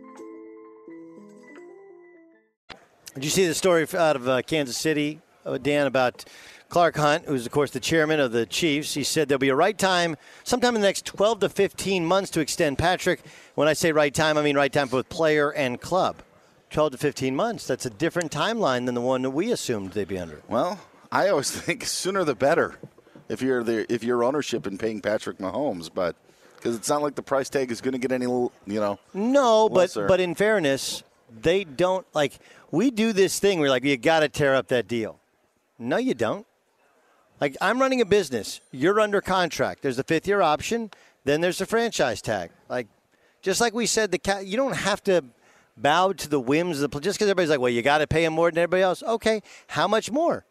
Did 3.14 3.24
you 3.24 3.30
see 3.30 3.46
the 3.46 3.54
story 3.54 3.86
out 3.94 4.16
of 4.16 4.28
uh, 4.28 4.42
Kansas 4.42 4.76
City 4.76 5.20
uh, 5.44 5.58
Dan, 5.58 5.86
about 5.86 6.24
Clark 6.68 6.96
Hunt, 6.96 7.24
who's, 7.26 7.44
of 7.44 7.52
course, 7.52 7.70
the 7.70 7.80
chairman 7.80 8.20
of 8.20 8.32
the 8.32 8.46
Chiefs. 8.46 8.94
He 8.94 9.04
said 9.04 9.28
there'll 9.28 9.38
be 9.38 9.50
a 9.50 9.54
right 9.54 9.76
time 9.76 10.16
sometime 10.44 10.74
in 10.74 10.80
the 10.80 10.86
next 10.86 11.04
12 11.04 11.40
to 11.40 11.48
15 11.48 12.06
months 12.06 12.30
to 12.30 12.40
extend 12.40 12.78
Patrick. 12.78 13.20
When 13.54 13.68
I 13.68 13.74
say 13.74 13.92
right 13.92 14.14
time, 14.14 14.38
I 14.38 14.42
mean 14.42 14.56
right 14.56 14.72
time 14.72 14.88
for 14.88 14.96
both 14.96 15.08
player 15.08 15.52
and 15.52 15.80
club. 15.80 16.22
12 16.72 16.92
to 16.92 16.98
15 16.98 17.36
months. 17.36 17.66
That's 17.66 17.86
a 17.86 17.90
different 17.90 18.32
timeline 18.32 18.86
than 18.86 18.94
the 18.94 19.00
one 19.00 19.22
that 19.22 19.30
we 19.30 19.52
assumed 19.52 19.92
they'd 19.92 20.08
be 20.08 20.18
under. 20.18 20.42
Well, 20.48 20.80
I 21.10 21.28
always 21.28 21.50
think 21.60 21.84
sooner 21.84 22.24
the 22.24 22.34
better 22.34 22.78
if 23.28 23.42
you're 23.42 23.62
the 23.62 23.92
if 23.92 24.02
you're 24.02 24.24
ownership 24.24 24.66
in 24.66 24.78
paying 24.78 25.00
Patrick 25.00 25.38
Mahomes, 25.38 25.90
but 25.92 26.16
because 26.56 26.76
it's 26.76 26.88
not 26.88 27.02
like 27.02 27.14
the 27.14 27.22
price 27.22 27.48
tag 27.48 27.70
is 27.70 27.80
going 27.80 27.92
to 27.92 27.98
get 27.98 28.12
any, 28.12 28.24
you 28.24 28.50
know. 28.66 28.98
No, 29.14 29.68
but 29.68 29.76
lesser. 29.76 30.06
but 30.06 30.20
in 30.20 30.34
fairness, 30.34 31.02
they 31.40 31.64
don't 31.64 32.06
like 32.14 32.38
we 32.70 32.90
do 32.90 33.12
this 33.12 33.38
thing. 33.38 33.60
We're 33.60 33.70
like, 33.70 33.84
you 33.84 33.96
got 33.96 34.20
to 34.20 34.28
tear 34.28 34.54
up 34.54 34.68
that 34.68 34.88
deal. 34.88 35.18
No, 35.78 35.96
you 35.96 36.14
don't. 36.14 36.46
Like 37.40 37.56
I'm 37.60 37.80
running 37.80 38.00
a 38.00 38.06
business. 38.06 38.60
You're 38.70 39.00
under 39.00 39.20
contract. 39.20 39.82
There's 39.82 39.96
the 39.96 40.04
fifth 40.04 40.26
year 40.26 40.40
option. 40.40 40.90
Then 41.24 41.40
there's 41.40 41.58
the 41.58 41.66
franchise 41.66 42.22
tag. 42.22 42.50
Like 42.68 42.86
just 43.42 43.60
like 43.60 43.74
we 43.74 43.86
said, 43.86 44.10
the 44.10 44.18
cat. 44.18 44.46
You 44.46 44.56
don't 44.56 44.76
have 44.76 45.02
to 45.04 45.24
bow 45.76 46.12
to 46.12 46.28
the 46.28 46.40
whims 46.40 46.80
of 46.80 46.90
the 46.90 47.00
just 47.00 47.18
because 47.18 47.28
everybody's 47.28 47.50
like, 47.50 47.60
well, 47.60 47.70
you 47.70 47.82
got 47.82 47.98
to 47.98 48.06
pay 48.06 48.24
him 48.24 48.32
more 48.32 48.50
than 48.50 48.58
everybody 48.58 48.82
else. 48.82 49.02
Okay, 49.02 49.42
how 49.68 49.88
much 49.88 50.10
more? 50.10 50.44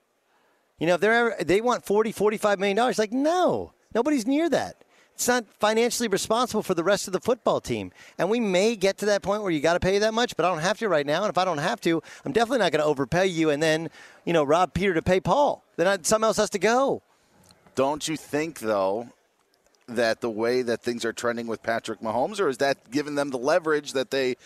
You 0.79 0.87
know, 0.87 0.95
if 0.95 1.01
they're 1.01 1.13
ever, 1.13 1.43
they 1.43 1.61
want 1.61 1.85
40, 1.85 2.11
45 2.11 2.59
million 2.59 2.77
dollars, 2.77 2.97
like 2.97 3.11
no, 3.11 3.73
nobody's 3.93 4.25
near 4.25 4.49
that. 4.49 4.83
It's 5.13 5.27
not 5.27 5.45
financially 5.59 6.07
responsible 6.07 6.63
for 6.63 6.73
the 6.73 6.83
rest 6.83 7.05
of 7.05 7.13
the 7.13 7.19
football 7.19 7.61
team. 7.61 7.91
And 8.17 8.27
we 8.27 8.39
may 8.39 8.75
get 8.75 8.97
to 8.99 9.05
that 9.05 9.21
point 9.21 9.43
where 9.43 9.51
you 9.51 9.59
got 9.59 9.73
to 9.73 9.79
pay 9.79 9.99
that 9.99 10.15
much, 10.15 10.35
but 10.35 10.45
I 10.45 10.49
don't 10.49 10.63
have 10.63 10.79
to 10.79 10.89
right 10.89 11.05
now. 11.05 11.21
And 11.21 11.29
if 11.29 11.37
I 11.37 11.45
don't 11.45 11.59
have 11.59 11.79
to, 11.81 12.01
I'm 12.25 12.31
definitely 12.31 12.57
not 12.57 12.71
going 12.71 12.81
to 12.81 12.87
overpay 12.87 13.27
you 13.27 13.51
and 13.51 13.61
then, 13.61 13.91
you 14.25 14.33
know, 14.33 14.43
rob 14.43 14.73
Peter 14.73 14.95
to 14.95 15.01
pay 15.03 15.19
Paul. 15.19 15.63
Then 15.75 15.85
I, 15.85 15.99
something 16.01 16.25
else 16.25 16.37
has 16.37 16.49
to 16.51 16.59
go. 16.59 17.03
Don't 17.75 18.07
you 18.07 18.17
think 18.17 18.61
though 18.61 19.09
that 19.87 20.21
the 20.21 20.29
way 20.29 20.63
that 20.63 20.81
things 20.81 21.05
are 21.05 21.13
trending 21.13 21.45
with 21.45 21.61
Patrick 21.61 22.01
Mahomes, 22.01 22.39
or 22.39 22.49
is 22.49 22.57
that 22.57 22.89
giving 22.89 23.13
them 23.13 23.29
the 23.29 23.37
leverage 23.37 23.93
that 23.93 24.09
they? 24.09 24.37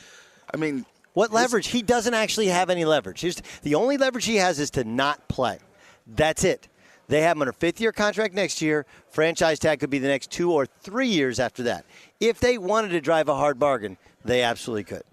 I 0.55 0.57
mean, 0.57 0.85
What 1.13 1.31
leverage? 1.33 1.67
He 1.67 1.81
doesn't 1.81 2.13
actually 2.13 2.47
have 2.47 2.69
any 2.69 2.85
leverage. 2.85 3.21
He's, 3.21 3.41
the 3.61 3.75
only 3.75 3.97
leverage 3.97 4.25
he 4.25 4.37
has 4.37 4.59
is 4.59 4.69
to 4.71 4.83
not 4.83 5.27
play. 5.27 5.59
That's 6.07 6.43
it. 6.43 6.67
They 7.07 7.21
have 7.21 7.37
him 7.37 7.43
on 7.43 7.47
a 7.49 7.53
fifth 7.53 7.79
year 7.79 7.91
contract 7.91 8.33
next 8.33 8.61
year. 8.61 8.85
Franchise 9.09 9.59
tag 9.59 9.79
could 9.79 9.89
be 9.91 9.99
the 9.99 10.07
next 10.07 10.31
two 10.31 10.51
or 10.51 10.65
three 10.65 11.07
years 11.09 11.39
after 11.39 11.63
that. 11.63 11.85
If 12.19 12.39
they 12.39 12.57
wanted 12.57 12.89
to 12.89 13.01
drive 13.01 13.29
a 13.29 13.35
hard 13.35 13.59
bargain, 13.59 13.97
they 14.23 14.41
absolutely 14.41 14.85
could. 14.85 15.03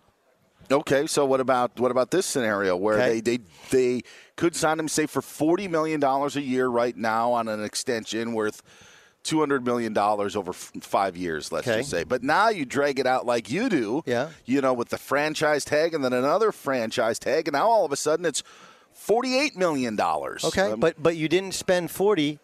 Okay, 0.71 1.07
so 1.07 1.27
what 1.27 1.41
about 1.41 1.79
what 1.79 1.91
about 1.91 2.11
this 2.11 2.25
scenario 2.25 2.77
where 2.77 2.95
Okay. 2.99 3.21
they, 3.21 3.37
they 3.37 3.43
they 3.71 4.03
could 4.37 4.57
sign 4.57 4.79
him 4.79 4.89
say 4.89 5.05
for 5.07 5.21
forty 5.21 5.69
million 5.69 6.01
dollars 6.01 6.37
a 6.37 6.41
year 6.41 6.69
right 6.69 6.97
now 6.97 7.33
on 7.33 7.49
an 7.49 7.63
extension 7.63 8.33
worth 8.33 8.63
two 9.23 9.39
hundred 9.41 9.65
million 9.65 9.93
dollars 9.93 10.35
over 10.37 10.51
f- 10.51 10.73
five 10.81 11.17
years, 11.17 11.53
let's 11.53 11.67
Okay. 11.69 11.79
just 11.81 11.91
say. 11.91 12.05
But 12.05 12.23
now 12.23 12.49
you 12.49 12.65
drag 12.65 12.99
it 12.99 13.07
out 13.07 13.25
like 13.27 13.51
you 13.51 13.69
do, 13.69 14.03
Yeah. 14.07 14.31
You 14.45 14.61
know, 14.61 14.73
with 14.73 14.89
the 14.89 14.99
franchise 14.99 15.65
tag 15.65 15.95
and 15.95 16.05
then 16.05 16.13
another 16.13 16.53
franchise 16.53 17.19
tag, 17.19 17.47
and 17.49 17.53
now 17.55 17.69
all 17.69 17.85
of 17.85 17.93
a 17.93 17.97
sudden 17.97 18.25
it's 18.27 18.43
forty-eight 18.93 19.57
million 19.57 19.97
dollars. 19.97 20.45
Okay, 20.45 20.73
um, 20.73 20.81
but 20.81 21.01
but 21.03 21.17
you 21.17 21.29
didn't 21.29 21.55
spend 21.55 21.91
forty 21.91 22.39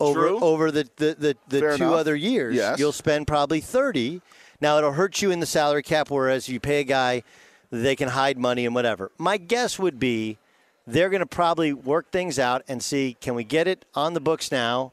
over 0.00 0.20
True. 0.28 0.40
over 0.40 0.70
the 0.70 0.88
the, 0.96 1.16
the, 1.18 1.36
the 1.48 1.60
two 1.76 1.84
enough. 1.84 1.94
other 1.94 2.14
years. 2.16 2.54
Yes. 2.54 2.78
You'll 2.78 2.92
spend 2.92 3.26
probably 3.26 3.60
thirty. 3.60 4.20
Now 4.60 4.78
it'll 4.78 4.92
hurt 4.92 5.20
you 5.22 5.30
in 5.30 5.40
the 5.40 5.46
salary 5.46 5.82
cap, 5.82 6.10
whereas 6.10 6.48
you 6.48 6.60
pay 6.60 6.80
a 6.80 6.84
guy, 6.84 7.22
they 7.70 7.94
can 7.96 8.08
hide 8.08 8.38
money 8.38 8.64
and 8.64 8.74
whatever. 8.74 9.10
My 9.18 9.36
guess 9.36 9.78
would 9.78 9.98
be 9.98 10.38
they're 10.86 11.10
going 11.10 11.20
to 11.20 11.26
probably 11.26 11.72
work 11.72 12.10
things 12.12 12.38
out 12.38 12.62
and 12.68 12.82
see 12.82 13.16
can 13.20 13.34
we 13.34 13.42
get 13.44 13.66
it 13.68 13.84
on 13.94 14.14
the 14.14 14.20
books 14.20 14.50
now 14.52 14.92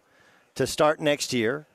to 0.55 0.67
start 0.67 0.99
next 0.99 1.33
year. 1.33 1.65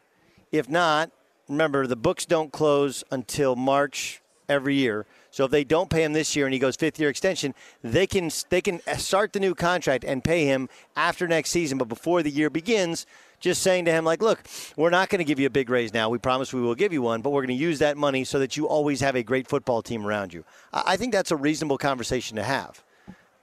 If 0.52 0.68
not, 0.68 1.10
remember 1.48 1.86
the 1.86 1.96
books 1.96 2.26
don't 2.26 2.52
close 2.52 3.04
until 3.10 3.56
March 3.56 4.20
every 4.48 4.74
year. 4.74 5.06
So 5.30 5.44
if 5.44 5.50
they 5.50 5.62
don't 5.62 5.90
pay 5.90 6.04
him 6.04 6.14
this 6.14 6.34
year 6.34 6.46
and 6.46 6.52
he 6.54 6.58
goes 6.58 6.74
fifth 6.74 6.98
year 6.98 7.10
extension, 7.10 7.54
they 7.82 8.06
can 8.06 8.30
they 8.48 8.60
can 8.60 8.80
start 8.96 9.32
the 9.32 9.40
new 9.40 9.54
contract 9.54 10.04
and 10.04 10.24
pay 10.24 10.46
him 10.46 10.68
after 10.96 11.28
next 11.28 11.50
season, 11.50 11.78
but 11.78 11.88
before 11.88 12.22
the 12.22 12.30
year 12.30 12.50
begins. 12.50 13.06
Just 13.40 13.62
saying 13.62 13.84
to 13.84 13.92
him, 13.92 14.04
like, 14.04 14.20
look, 14.20 14.42
we're 14.76 14.90
not 14.90 15.10
going 15.10 15.20
to 15.20 15.24
give 15.24 15.38
you 15.38 15.46
a 15.46 15.50
big 15.50 15.70
raise 15.70 15.94
now. 15.94 16.08
We 16.08 16.18
promise 16.18 16.52
we 16.52 16.60
will 16.60 16.74
give 16.74 16.92
you 16.92 17.02
one, 17.02 17.22
but 17.22 17.30
we're 17.30 17.42
going 17.42 17.56
to 17.56 17.62
use 17.62 17.78
that 17.78 17.96
money 17.96 18.24
so 18.24 18.40
that 18.40 18.56
you 18.56 18.66
always 18.66 19.00
have 19.00 19.14
a 19.14 19.22
great 19.22 19.46
football 19.46 19.80
team 19.80 20.04
around 20.04 20.34
you. 20.34 20.44
I 20.72 20.96
think 20.96 21.12
that's 21.12 21.30
a 21.30 21.36
reasonable 21.36 21.78
conversation 21.78 22.34
to 22.34 22.42
have. 22.42 22.82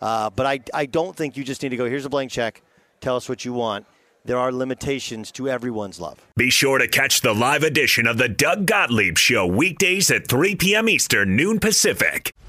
Uh, 0.01 0.29
but 0.31 0.45
I, 0.45 0.59
I 0.73 0.85
don't 0.85 1.15
think 1.15 1.37
you 1.37 1.45
just 1.45 1.63
need 1.63 1.69
to 1.69 1.77
go, 1.77 1.85
here's 1.85 2.03
a 2.03 2.09
blank 2.09 2.29
check, 2.29 2.61
tell 2.99 3.15
us 3.15 3.29
what 3.29 3.45
you 3.45 3.53
want. 3.53 3.85
There 4.25 4.39
are 4.39 4.51
limitations 4.51 5.31
to 5.33 5.47
everyone's 5.47 5.99
love. 5.99 6.19
Be 6.35 6.49
sure 6.49 6.79
to 6.79 6.87
catch 6.87 7.21
the 7.21 7.33
live 7.33 7.61
edition 7.61 8.07
of 8.07 8.17
the 8.17 8.27
Doug 8.27 8.65
Gottlieb 8.65 9.19
Show 9.19 9.45
weekdays 9.45 10.09
at 10.09 10.27
3 10.27 10.55
p.m. 10.55 10.89
Eastern, 10.89 11.35
noon 11.35 11.59
Pacific. 11.59 12.33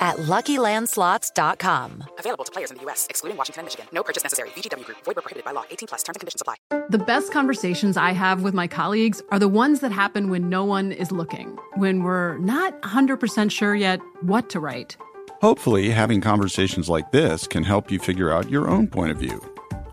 at 0.00 0.16
LuckyLandSlots.com. 0.16 2.04
Available 2.18 2.44
to 2.44 2.52
players 2.52 2.70
in 2.70 2.78
the 2.78 2.82
U.S., 2.84 3.06
excluding 3.08 3.36
Washington 3.36 3.60
and 3.60 3.66
Michigan. 3.66 3.86
No 3.92 4.02
purchase 4.02 4.22
necessary. 4.24 4.48
VGW 4.50 4.84
Group. 4.84 4.98
Void 5.04 5.16
where 5.16 5.22
prohibited 5.22 5.44
by 5.44 5.52
law. 5.52 5.64
18 5.70 5.86
plus. 5.86 6.02
Terms 6.02 6.16
and 6.16 6.20
conditions 6.20 6.40
apply. 6.40 6.56
The 6.88 6.98
best 6.98 7.32
conversations 7.32 7.96
I 7.96 8.12
have 8.12 8.42
with 8.42 8.54
my 8.54 8.66
colleagues 8.66 9.22
are 9.30 9.38
the 9.38 9.48
ones 9.48 9.80
that 9.80 9.92
happen 9.92 10.30
when 10.30 10.48
no 10.48 10.64
one 10.64 10.90
is 10.92 11.12
looking, 11.12 11.56
when 11.74 12.02
we're 12.02 12.38
not 12.38 12.80
100% 12.82 13.50
sure 13.50 13.74
yet 13.74 14.00
what 14.22 14.48
to 14.50 14.60
write. 14.60 14.96
Hopefully, 15.40 15.90
having 15.90 16.20
conversations 16.20 16.88
like 16.88 17.12
this 17.12 17.46
can 17.46 17.64
help 17.64 17.90
you 17.90 17.98
figure 17.98 18.30
out 18.30 18.50
your 18.50 18.68
own 18.68 18.88
point 18.88 19.10
of 19.10 19.18
view. 19.18 19.40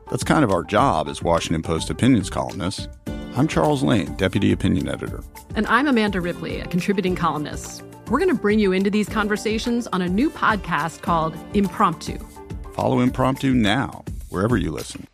That's 0.09 0.23
kind 0.23 0.43
of 0.43 0.51
our 0.51 0.63
job 0.63 1.07
as 1.07 1.21
Washington 1.21 1.61
Post 1.61 1.89
opinions 1.89 2.29
columnists. 2.29 2.87
I'm 3.38 3.47
Charles 3.47 3.84
Lane, 3.84 4.15
Deputy 4.15 4.52
Opinion 4.52 4.89
Editor. 4.89 5.23
And 5.56 5.67
I'm 5.67 5.86
Amanda 5.86 6.19
Ripley, 6.19 6.60
a 6.60 6.65
contributing 6.65 7.15
columnist. 7.15 7.84
We're 8.10 8.17
going 8.17 8.36
to 8.36 8.41
bring 8.41 8.58
you 8.58 8.71
into 8.71 8.89
these 8.89 9.08
conversations 9.08 9.86
on 9.93 10.02
a 10.02 10.10
new 10.10 10.32
podcast 10.32 11.04
called 11.04 11.38
Impromptu. 11.54 12.17
Follow 12.73 13.00
Impromptu 13.00 13.54
now, 13.54 14.04
wherever 14.30 14.58
you 14.58 14.71
listen. 14.71 15.06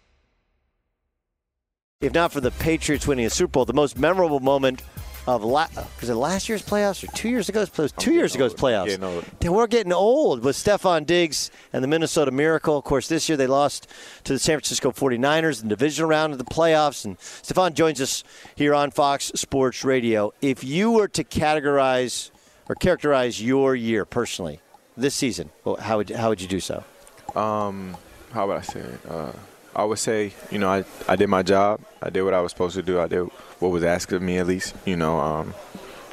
If 2.00 2.14
not 2.14 2.32
for 2.32 2.40
the 2.40 2.52
Patriots 2.52 3.06
winning 3.06 3.26
a 3.26 3.30
Super 3.30 3.52
Bowl, 3.52 3.66
the 3.66 3.74
most 3.74 3.98
memorable 3.98 4.40
moment 4.40 4.84
of 5.26 5.44
la- 5.44 5.68
was 6.02 6.10
it 6.10 6.16
last 6.16 6.50
year's 6.50 6.62
playoffs 6.62 7.04
or 7.04 7.08
two 7.16 7.30
years 7.30 7.50
ago's 7.50 7.70
playoffs? 7.70 7.96
Two 7.98 8.14
years 8.14 8.36
ago's 8.36 8.54
playoffs. 8.54 8.98
Then 9.40 9.54
we're 9.54 9.68
getting 9.68 9.94
old 9.94 10.44
with 10.44 10.56
Stefon 10.56 11.06
Diggs 11.06 11.50
and 11.72 11.84
the 11.84 11.88
Minnesota 11.88 12.32
Miracle. 12.32 12.78
Of 12.78 12.84
course, 12.84 13.08
this 13.08 13.30
year 13.30 13.38
they 13.38 13.48
lost 13.48 13.88
to 14.26 14.34
the 14.34 14.40
San 14.40 14.58
Francisco 14.58 14.92
49ers 14.92 15.62
in 15.62 15.70
the 15.70 15.76
divisional 15.76 16.10
round 16.10 16.34
of 16.34 16.40
the 16.40 16.46
playoffs. 16.46 17.06
And 17.06 17.18
Stefon 17.20 17.74
joins 17.74 18.02
us 18.02 18.24
here 18.56 18.74
on 18.76 18.92
Fox 18.92 19.32
Sports 19.36 19.84
Radio. 19.84 20.34
If 20.42 20.64
you 20.64 20.92
were 20.92 21.08
to 21.10 21.24
categorize 21.24 22.32
or 22.68 22.76
characterize 22.76 23.42
your 23.42 23.76
year 23.76 24.06
personally 24.06 24.60
this 24.98 25.16
season, 25.16 25.50
well, 25.64 25.78
how 25.78 25.98
would 25.98 26.10
how 26.10 26.30
would 26.30 26.42
you 26.42 26.48
do 26.48 26.60
so? 26.60 26.84
Um, 27.36 27.96
how 28.32 28.48
would 28.48 28.58
I 28.58 28.62
say 28.62 28.82
it? 28.82 29.00
Uh, 29.08 29.32
I 29.76 29.84
would 29.84 30.00
say, 30.00 30.34
you 30.52 30.60
know, 30.60 30.70
I, 30.70 30.86
I 31.08 31.16
did 31.16 31.28
my 31.28 31.42
job. 31.42 31.82
I 32.02 32.10
did 32.10 32.22
what 32.24 32.34
I 32.34 32.42
was 32.42 32.52
supposed 32.52 32.76
to 32.76 32.84
do. 32.84 33.00
I 33.00 33.08
did 33.08 33.24
what 33.60 33.70
was 33.70 33.84
asked 33.84 34.12
of 34.12 34.22
me, 34.22 34.38
at 34.38 34.48
least. 34.48 34.76
You 34.86 34.96
know, 34.96 35.20
um, 35.20 35.54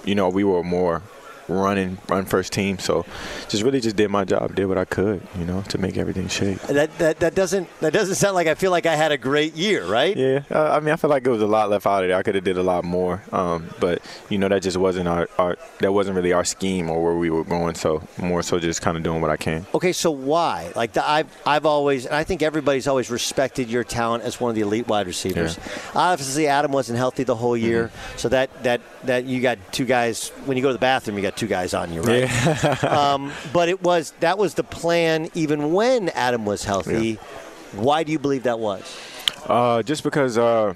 you 0.05 0.15
know, 0.15 0.29
we 0.29 0.45
were 0.45 0.63
more 0.63 1.03
running, 1.51 1.99
run 2.09 2.25
first 2.25 2.53
team. 2.53 2.79
So, 2.79 3.05
just 3.49 3.63
really 3.63 3.81
just 3.81 3.97
did 3.97 4.11
my 4.11 4.25
job, 4.25 4.55
did 4.55 4.67
what 4.67 4.79
I 4.79 4.85
could, 4.85 5.21
you 5.39 5.45
know, 5.45 5.63
to 5.69 5.79
make 5.79 5.97
everything 5.99 6.29
shake. 6.29 6.59
That, 6.63 6.97
that 6.99 7.21
that 7.21 7.35
doesn't 7.35 7.69
that 7.81 7.93
doesn't 7.93 8.15
sound 8.15 8.35
like 8.35 8.47
I 8.47 8.55
feel 8.55 8.71
like 8.71 8.87
I 8.87 8.95
had 8.97 9.13
a 9.13 9.19
great 9.19 9.55
year, 9.55 9.85
right? 9.87 10.17
Yeah, 10.17 10.43
uh, 10.51 10.71
I 10.77 10.81
mean, 10.81 10.93
I 10.93 10.97
feel 10.97 11.11
like 11.11 11.27
it 11.27 11.31
was 11.31 11.43
a 11.43 11.47
lot 11.47 11.69
left 11.71 11.87
out 11.87 12.03
of 12.05 12.09
there. 12.09 12.17
I 12.17 12.23
could 12.23 12.35
have 12.37 12.45
did 12.45 12.57
a 12.57 12.63
lot 12.63 12.85
more, 12.85 13.23
um, 13.33 13.69
but 13.81 14.03
you 14.29 14.39
know, 14.39 14.49
that 14.49 14.63
just 14.63 14.77
wasn't 14.77 15.09
our, 15.09 15.29
our 15.39 15.57
that 15.81 15.93
wasn't 15.93 16.17
really 16.17 16.33
our 16.33 16.45
scheme 16.45 16.89
or 16.91 17.03
where 17.03 17.15
we 17.17 17.31
were 17.31 17.45
going. 17.45 17.75
So 17.75 18.03
more 18.19 18.43
so 18.43 18.59
just 18.59 18.81
kind 18.83 18.97
of 18.97 19.03
doing 19.03 19.21
what 19.21 19.31
I 19.31 19.37
can. 19.37 19.67
Okay, 19.75 19.93
so 19.93 20.11
why? 20.11 20.73
Like 20.77 20.93
the, 20.93 21.09
I've 21.09 21.27
I've 21.47 21.67
always 21.67 22.07
and 22.07 22.15
I 22.15 22.25
think 22.25 22.43
everybody's 22.43 22.87
always 22.87 23.11
respected 23.11 23.69
your 23.71 23.85
talent 23.85 24.25
as 24.25 24.41
one 24.41 24.51
of 24.51 24.55
the 24.55 24.63
elite 24.63 24.87
wide 24.89 25.07
receivers. 25.07 25.59
Obviously, 25.95 26.47
Adam 26.47 26.73
wasn't 26.73 26.99
healthy 26.99 27.25
the 27.25 27.35
whole 27.37 27.57
year, 27.57 27.71
Mm-hmm. 27.71 28.19
so 28.19 28.29
that 28.29 28.63
that 28.63 28.81
that 29.05 29.25
you 29.25 29.41
got 29.41 29.59
two 29.73 29.85
guys 29.85 30.29
when 30.45 30.57
you 30.57 30.63
go 30.63 30.69
to 30.69 30.73
the 30.75 30.79
bathroom, 30.79 31.17
you 31.17 31.23
got 31.23 31.37
two 31.41 31.47
guys 31.47 31.75
on 31.75 31.93
you, 31.93 32.03
right? 32.03 32.85
um, 32.85 33.33
but 33.53 33.69
it 33.69 33.83
was 33.83 34.13
that 34.21 34.39
was 34.39 34.55
the 34.55 34.63
plan 34.65 35.31
even 35.35 35.73
when 35.73 36.11
Adam 36.11 36.45
was 36.45 36.65
healthy. 36.65 37.15
Why 37.73 38.05
do 38.05 38.13
you 38.13 38.19
believe 38.19 38.45
that 38.45 38.59
was? 38.59 38.83
Uh, 39.47 39.83
just 39.83 40.03
because 40.03 40.37
uh, 40.37 40.75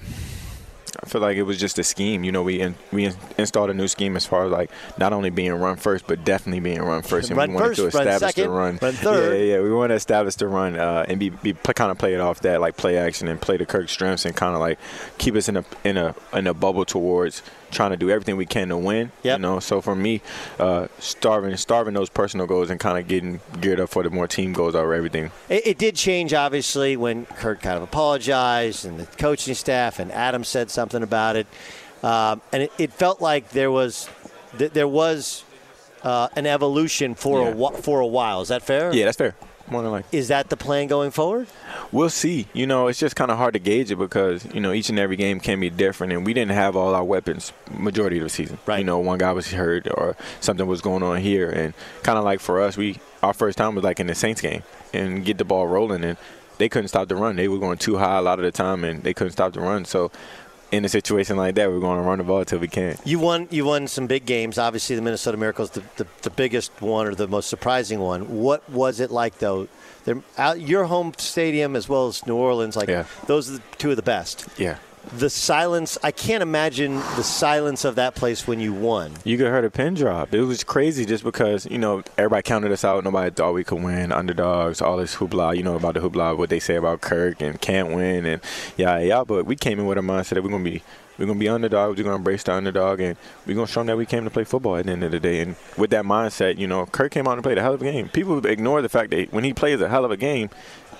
I 1.02 1.06
feel 1.06 1.20
like 1.20 1.36
it 1.36 1.42
was 1.42 1.58
just 1.58 1.78
a 1.78 1.84
scheme. 1.84 2.24
You 2.24 2.32
know, 2.32 2.42
we 2.42 2.60
in, 2.60 2.74
we 2.92 3.04
in, 3.04 3.14
installed 3.36 3.68
a 3.68 3.74
new 3.74 3.88
scheme 3.88 4.16
as 4.16 4.24
far 4.24 4.46
as 4.46 4.52
like 4.52 4.70
not 4.96 5.12
only 5.12 5.28
being 5.30 5.52
run 5.52 5.76
first, 5.76 6.06
but 6.06 6.24
definitely 6.24 6.60
being 6.60 6.80
run 6.80 7.02
first. 7.02 7.28
And 7.28 7.36
Run 7.36 7.50
we 7.50 7.56
wanted 7.56 7.76
first, 7.76 7.92
to 7.92 7.98
run 7.98 8.08
establish 8.08 8.34
second, 8.34 8.44
the 8.44 8.56
run. 8.56 8.78
run 8.80 8.92
third. 8.94 9.32
Yeah, 9.34 9.38
yeah, 9.38 9.54
yeah. 9.56 9.62
We 9.62 9.72
want 9.72 9.90
to 9.90 9.96
establish 9.96 10.36
the 10.36 10.48
run 10.48 10.76
uh, 10.76 11.04
and 11.06 11.20
be, 11.20 11.28
be 11.28 11.52
kind 11.52 11.90
of 11.90 11.98
play 11.98 12.14
it 12.14 12.20
off 12.20 12.40
that 12.40 12.60
like 12.60 12.76
play 12.76 12.96
action 12.96 13.28
and 13.28 13.40
play 13.40 13.58
the 13.58 13.66
Kirk 13.66 13.88
strengths 13.90 14.24
and 14.24 14.34
kind 14.34 14.54
of 14.54 14.60
like 14.60 14.78
keep 15.18 15.34
us 15.34 15.48
in 15.48 15.58
a 15.58 15.64
in 15.84 15.98
a 15.98 16.14
in 16.32 16.46
a 16.46 16.54
bubble 16.54 16.84
towards 16.86 17.42
trying 17.74 17.90
to 17.90 17.96
do 17.96 18.10
everything 18.10 18.36
we 18.36 18.46
can 18.46 18.68
to 18.70 18.76
win. 18.78 19.12
You 19.36 19.42
know, 19.42 19.60
so 19.60 19.80
for 19.80 19.94
me, 19.94 20.20
uh, 20.58 20.88
starving 20.98 21.56
starving 21.56 21.94
those 21.94 22.08
personal 22.08 22.46
goals 22.46 22.70
and 22.70 22.80
kind 22.80 22.98
of 22.98 23.06
getting 23.08 23.40
geared 23.60 23.80
up 23.80 23.90
for 23.90 24.02
the 24.02 24.10
more 24.10 24.26
team 24.26 24.52
goals 24.52 24.74
over 24.74 24.94
everything. 24.94 25.30
It, 25.48 25.66
it 25.66 25.78
did 25.78 25.96
change, 25.96 26.32
obviously, 26.32 26.96
when 26.96 27.26
Kirk 27.26 27.60
kind 27.60 27.76
of 27.76 27.82
apologized 27.82 28.86
and 28.86 28.98
the 28.98 29.06
coaching 29.16 29.54
staff 29.54 29.98
and 29.98 30.10
Adam 30.12 30.44
said 30.44 30.70
something 30.70 31.02
about 31.02 31.36
it, 31.36 31.46
um, 32.02 32.40
and 32.52 32.62
it, 32.64 32.72
it 32.78 32.92
felt 32.92 33.20
like 33.20 33.50
there 33.50 33.70
was 33.70 34.08
th- 34.58 34.72
there 34.72 34.88
was 34.88 35.44
uh, 36.02 36.28
an 36.36 36.46
evolution 36.46 37.14
for 37.14 37.48
a 37.48 37.52
wh- 37.54 37.76
for 37.80 38.00
a 38.00 38.06
while. 38.06 38.40
Is 38.40 38.48
that 38.48 38.62
fair? 38.62 38.92
Yeah, 38.94 39.06
that's 39.06 39.16
fair. 39.16 39.34
More 39.68 39.82
than. 39.82 40.04
Is 40.12 40.28
that 40.28 40.50
the 40.50 40.56
plan 40.56 40.88
going 40.88 41.10
forward? 41.10 41.48
We'll 41.90 42.10
see. 42.10 42.48
You 42.52 42.66
know, 42.66 42.88
it's 42.88 42.98
just 42.98 43.16
kind 43.16 43.30
of 43.30 43.38
hard 43.38 43.54
to 43.54 43.58
gauge 43.58 43.90
it 43.90 43.96
because 43.96 44.46
you 44.52 44.60
know 44.60 44.72
each 44.72 44.90
and 44.90 44.98
every 44.98 45.16
game 45.16 45.40
can 45.40 45.58
be 45.60 45.70
different, 45.70 46.12
and 46.12 46.26
we 46.26 46.34
didn't 46.34 46.52
have 46.52 46.76
all 46.76 46.94
our 46.94 47.04
weapons 47.04 47.52
majority 47.70 48.18
of 48.18 48.24
the 48.24 48.28
season. 48.28 48.58
Right. 48.66 48.78
You 48.78 48.84
know, 48.84 48.98
one 48.98 49.18
guy 49.18 49.32
was 49.32 49.50
hurt 49.52 49.88
or 49.90 50.16
something 50.40 50.66
was 50.66 50.80
going 50.80 51.02
on 51.02 51.18
here, 51.18 51.48
and 51.48 51.72
kind 52.02 52.18
of 52.18 52.24
like 52.24 52.40
for 52.40 52.60
us, 52.60 52.76
we 52.76 52.98
our 53.22 53.32
first 53.32 53.56
time 53.56 53.74
was 53.74 53.84
like 53.84 54.00
in 54.00 54.06
the 54.06 54.14
Saints 54.14 54.40
game 54.40 54.62
and 54.92 55.24
get 55.24 55.38
the 55.38 55.44
ball 55.44 55.66
rolling, 55.66 56.04
and 56.04 56.18
they 56.58 56.68
couldn't 56.68 56.88
stop 56.88 57.08
the 57.08 57.16
run. 57.16 57.36
They 57.36 57.48
were 57.48 57.58
going 57.58 57.78
too 57.78 57.96
high 57.96 58.18
a 58.18 58.22
lot 58.22 58.38
of 58.38 58.44
the 58.44 58.52
time, 58.52 58.84
and 58.84 59.02
they 59.02 59.14
couldn't 59.14 59.32
stop 59.32 59.52
the 59.52 59.60
run. 59.60 59.84
So. 59.84 60.10
In 60.74 60.84
a 60.84 60.88
situation 60.88 61.36
like 61.36 61.54
that, 61.54 61.70
we're 61.70 61.78
going 61.78 61.98
to 61.98 62.02
run 62.02 62.18
the 62.18 62.24
ball 62.24 62.40
until 62.40 62.58
we 62.58 62.66
can. 62.66 62.98
You 63.04 63.20
won. 63.20 63.46
You 63.52 63.64
won 63.64 63.86
some 63.86 64.08
big 64.08 64.26
games. 64.26 64.58
Obviously, 64.58 64.96
the 64.96 65.02
Minnesota 65.02 65.36
Miracles, 65.36 65.70
the, 65.70 65.84
the, 65.98 66.06
the 66.22 66.30
biggest 66.30 66.72
one 66.82 67.06
or 67.06 67.14
the 67.14 67.28
most 67.28 67.48
surprising 67.48 68.00
one. 68.00 68.40
What 68.40 68.68
was 68.68 68.98
it 68.98 69.12
like 69.12 69.38
though? 69.38 69.68
Out, 70.36 70.60
your 70.60 70.84
home 70.86 71.12
stadium 71.16 71.76
as 71.76 71.88
well 71.88 72.08
as 72.08 72.26
New 72.26 72.34
Orleans. 72.34 72.74
Like 72.74 72.88
those 73.26 73.48
are 73.48 73.52
the, 73.58 73.62
two 73.78 73.90
of 73.90 73.96
the 73.96 74.02
best. 74.02 74.48
Yeah. 74.58 74.78
The 75.12 75.30
silence. 75.30 75.98
I 76.02 76.10
can't 76.10 76.42
imagine 76.42 76.96
the 76.96 77.22
silence 77.22 77.84
of 77.84 77.94
that 77.96 78.14
place 78.14 78.46
when 78.46 78.60
you 78.60 78.72
won. 78.72 79.12
You 79.24 79.36
could 79.36 79.46
heard 79.46 79.64
a 79.64 79.70
pin 79.70 79.94
drop. 79.94 80.34
It 80.34 80.42
was 80.42 80.64
crazy 80.64 81.04
just 81.04 81.24
because, 81.24 81.66
you 81.66 81.78
know, 81.78 82.02
everybody 82.18 82.42
counted 82.42 82.72
us 82.72 82.84
out. 82.84 83.04
Nobody 83.04 83.30
thought 83.30 83.54
we 83.54 83.64
could 83.64 83.82
win. 83.82 84.12
Underdogs, 84.12 84.80
all 84.80 84.96
this 84.96 85.16
hoopla, 85.16 85.56
you 85.56 85.62
know, 85.62 85.76
about 85.76 85.94
the 85.94 86.00
hoopla, 86.00 86.36
what 86.36 86.50
they 86.50 86.60
say 86.60 86.76
about 86.76 87.00
Kirk 87.00 87.40
and 87.40 87.60
can't 87.60 87.92
win 87.94 88.26
and 88.26 88.42
yeah, 88.76 88.98
yeah. 88.98 89.24
But 89.24 89.46
we 89.46 89.56
came 89.56 89.78
in 89.78 89.86
with 89.86 89.98
a 89.98 90.02
mindset 90.02 90.34
that 90.34 90.42
we're 90.42 90.50
to 90.50 90.58
be 90.58 90.82
we're 91.18 91.26
gonna 91.26 91.38
be 91.38 91.48
underdogs. 91.48 91.98
We're 91.98 92.04
gonna 92.04 92.16
embrace 92.16 92.42
the 92.42 92.54
underdog, 92.54 93.00
and 93.00 93.16
we're 93.46 93.54
gonna 93.54 93.66
show 93.66 93.80
them 93.80 93.86
that 93.88 93.96
we 93.96 94.06
came 94.06 94.24
to 94.24 94.30
play 94.30 94.44
football 94.44 94.76
at 94.76 94.86
the 94.86 94.92
end 94.92 95.04
of 95.04 95.12
the 95.12 95.20
day. 95.20 95.40
And 95.40 95.56
with 95.76 95.90
that 95.90 96.04
mindset, 96.04 96.58
you 96.58 96.66
know, 96.66 96.86
Kirk 96.86 97.12
came 97.12 97.28
out 97.28 97.34
and 97.34 97.42
played 97.42 97.58
a 97.58 97.62
hell 97.62 97.74
of 97.74 97.82
a 97.82 97.84
game. 97.84 98.08
People 98.08 98.44
ignore 98.44 98.82
the 98.82 98.88
fact 98.88 99.10
that 99.10 99.32
when 99.32 99.44
he 99.44 99.52
plays 99.52 99.80
a 99.80 99.88
hell 99.88 100.04
of 100.04 100.10
a 100.10 100.16
game, 100.16 100.50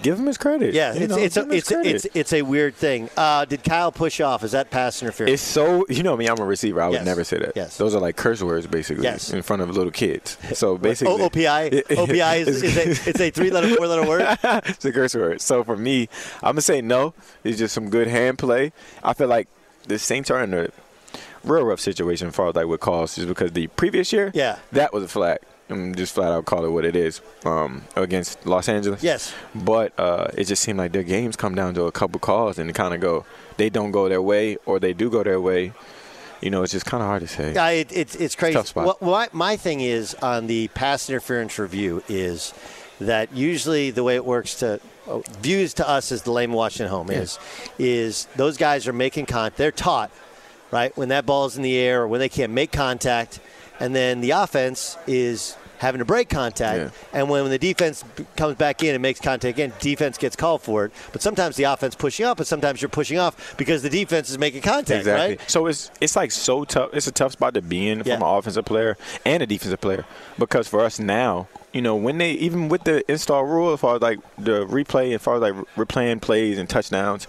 give 0.04 0.20
him 0.20 0.26
his 0.26 0.38
credit. 0.38 0.72
Yeah, 0.74 0.94
You 0.94 1.00
it's 1.00 1.10
know, 1.10 1.18
it's 1.18 1.36
a, 1.36 1.50
it's, 1.50 1.72
a, 1.72 1.80
it's 1.80 2.06
it's 2.14 2.32
a 2.32 2.42
weird 2.42 2.76
thing. 2.76 3.10
Uh, 3.16 3.44
did 3.44 3.64
Kyle 3.64 3.90
push 3.90 4.20
off? 4.20 4.44
Is 4.44 4.52
that 4.52 4.70
pass 4.70 5.02
interference? 5.02 5.32
It's 5.34 5.42
so 5.42 5.84
you 5.88 6.04
know 6.04 6.16
me. 6.16 6.28
I'm 6.28 6.38
a 6.38 6.44
receiver. 6.44 6.80
I 6.80 6.86
would 6.88 6.94
Yes. 6.94 7.04
never 7.04 7.24
say 7.24 7.38
that. 7.38 7.52
Yes. 7.56 7.76
Those 7.78 7.94
are 7.96 8.00
like 8.00 8.14
curse 8.14 8.40
words, 8.42 8.68
basically, 8.68 9.02
Yes. 9.02 9.32
in 9.32 9.42
front 9.42 9.62
of 9.62 9.70
little 9.70 9.90
kids. 9.90 10.38
So 10.52 10.78
basically, 10.78 11.14
O- 11.14 11.28
OPI? 11.28 11.82
OPI 11.88 12.46
is, 12.46 12.62
is 12.62 12.76
a, 12.76 13.10
it's 13.10 13.20
a 13.20 13.30
three-letter, 13.30 13.74
four-letter 13.74 14.06
word. 14.08 14.38
it's 14.68 14.84
a 14.84 14.92
curse 14.92 15.14
word. 15.16 15.40
So 15.40 15.64
for 15.64 15.76
me, 15.76 16.08
I'm 16.42 16.52
gonna 16.52 16.60
say 16.60 16.80
no. 16.80 17.14
It's 17.42 17.58
just 17.58 17.74
some 17.74 17.90
good 17.90 18.06
hand 18.06 18.38
play. 18.38 18.72
I 19.02 19.14
feel 19.14 19.26
like 19.28 19.48
the 19.88 19.98
Saints 19.98 20.30
are 20.30 20.42
in 20.44 20.54
a 20.54 20.68
real 21.42 21.64
rough 21.64 21.80
situation 21.80 22.28
as 22.28 22.34
far 22.34 22.48
as 22.48 22.54
like 22.54 22.66
with 22.66 22.80
calls, 22.80 23.16
just 23.16 23.26
because 23.28 23.52
the 23.52 23.66
previous 23.68 24.12
year, 24.12 24.30
Yeah. 24.34 24.58
that 24.72 24.92
was 24.92 25.02
a 25.04 25.08
flag. 25.08 25.38
I'm 25.70 25.94
just 25.94 26.14
flat 26.14 26.32
out 26.32 26.44
call 26.44 26.64
it 26.64 26.70
what 26.70 26.84
it 26.84 26.94
is 26.94 27.20
um, 27.44 27.84
against 27.96 28.44
Los 28.46 28.68
Angeles. 28.68 29.02
Yes. 29.02 29.34
But 29.54 29.98
uh, 29.98 30.28
it 30.36 30.44
just 30.44 30.62
seemed 30.62 30.78
like 30.78 30.92
their 30.92 31.02
games 31.02 31.36
come 31.36 31.54
down 31.54 31.74
to 31.74 31.84
a 31.84 31.92
couple 31.92 32.20
calls 32.20 32.58
and 32.58 32.74
kind 32.74 32.92
of 32.94 33.00
go, 33.00 33.24
they 33.56 33.70
don't 33.70 33.90
go 33.90 34.08
their 34.08 34.22
way 34.22 34.56
or 34.66 34.78
they 34.78 34.92
do 34.92 35.08
go 35.10 35.22
their 35.22 35.40
way. 35.40 35.72
You 36.40 36.50
know, 36.50 36.62
it's 36.62 36.72
just 36.72 36.84
kind 36.84 37.02
of 37.02 37.08
hard 37.08 37.22
to 37.22 37.28
say. 37.28 37.54
Yeah, 37.54 37.68
it, 37.70 37.90
it's 37.90 38.14
it's 38.16 38.34
crazy. 38.34 38.54
tough 38.54 38.66
spot. 38.66 38.84
What, 38.86 39.02
my, 39.02 39.28
my 39.32 39.56
thing 39.56 39.80
is 39.80 40.14
on 40.16 40.46
the 40.46 40.68
pass 40.68 41.08
interference 41.08 41.58
review 41.58 42.02
is 42.08 42.52
that 43.00 43.32
usually 43.32 43.90
the 43.90 44.04
way 44.04 44.16
it 44.16 44.24
works 44.24 44.56
to 44.56 44.80
uh, 45.06 45.18
views 45.40 45.74
to 45.74 45.88
us 45.88 46.12
as 46.12 46.22
the 46.22 46.30
lame 46.32 46.52
watching 46.52 46.84
at 46.84 46.90
home 46.90 47.10
is 47.10 47.38
is 47.78 48.26
those 48.36 48.56
guys 48.56 48.86
are 48.86 48.92
making 48.92 49.26
contact. 49.26 49.56
They're 49.56 49.72
taught 49.72 50.10
right 50.70 50.96
when 50.96 51.08
that 51.08 51.24
ball's 51.24 51.56
in 51.56 51.62
the 51.62 51.76
air 51.76 52.02
or 52.02 52.08
when 52.08 52.20
they 52.20 52.28
can't 52.28 52.52
make 52.52 52.72
contact, 52.72 53.40
and 53.80 53.94
then 53.94 54.20
the 54.20 54.30
offense 54.32 54.96
is 55.06 55.56
having 55.78 55.98
to 55.98 56.04
break 56.04 56.28
contact. 56.30 56.94
And 57.12 57.28
when, 57.28 57.42
when 57.42 57.50
the 57.50 57.58
defense 57.58 58.04
b- 58.16 58.24
comes 58.36 58.56
back 58.56 58.82
in 58.82 58.94
and 58.94 59.02
makes 59.02 59.20
contact 59.20 59.58
again, 59.58 59.72
defense 59.80 60.16
gets 60.16 60.34
called 60.36 60.62
for 60.62 60.86
it. 60.86 60.92
But 61.12 61.20
sometimes 61.20 61.56
the 61.56 61.64
offense 61.64 61.94
pushing 61.94 62.24
up, 62.24 62.38
but 62.38 62.46
sometimes 62.46 62.80
you're 62.80 62.88
pushing 62.88 63.18
off 63.18 63.56
because 63.58 63.82
the 63.82 63.90
defense 63.90 64.30
is 64.30 64.38
making 64.38 64.62
contact, 64.62 65.00
Exactly. 65.00 65.36
right? 65.36 65.50
So 65.50 65.66
it's 65.66 65.90
it's 66.00 66.16
like 66.16 66.30
so 66.30 66.64
tough. 66.64 66.90
It's 66.94 67.06
a 67.08 67.12
tough 67.12 67.32
spot 67.32 67.54
to 67.54 67.62
be 67.62 67.88
in 67.88 68.02
from 68.02 68.12
an 68.12 68.22
offensive 68.22 68.64
player 68.64 68.96
and 69.26 69.42
a 69.42 69.46
defensive 69.46 69.80
player 69.80 70.06
because 70.38 70.68
for 70.68 70.80
us 70.80 70.98
now, 70.98 71.48
you 71.72 71.82
know, 71.82 71.96
when 71.96 72.18
they 72.18 72.30
even 72.32 72.68
with 72.68 72.84
the 72.84 73.04
install 73.10 73.44
rule 73.44 73.72
as 73.74 73.80
far 73.80 73.96
as 73.96 74.00
like 74.02 74.20
the 74.38 74.64
replay, 74.66 75.14
as 75.14 75.20
far 75.22 75.34
as 75.36 75.40
like 75.42 75.54
replaying 75.76 76.22
plays 76.22 76.56
and 76.56 76.70
touchdowns, 76.70 77.26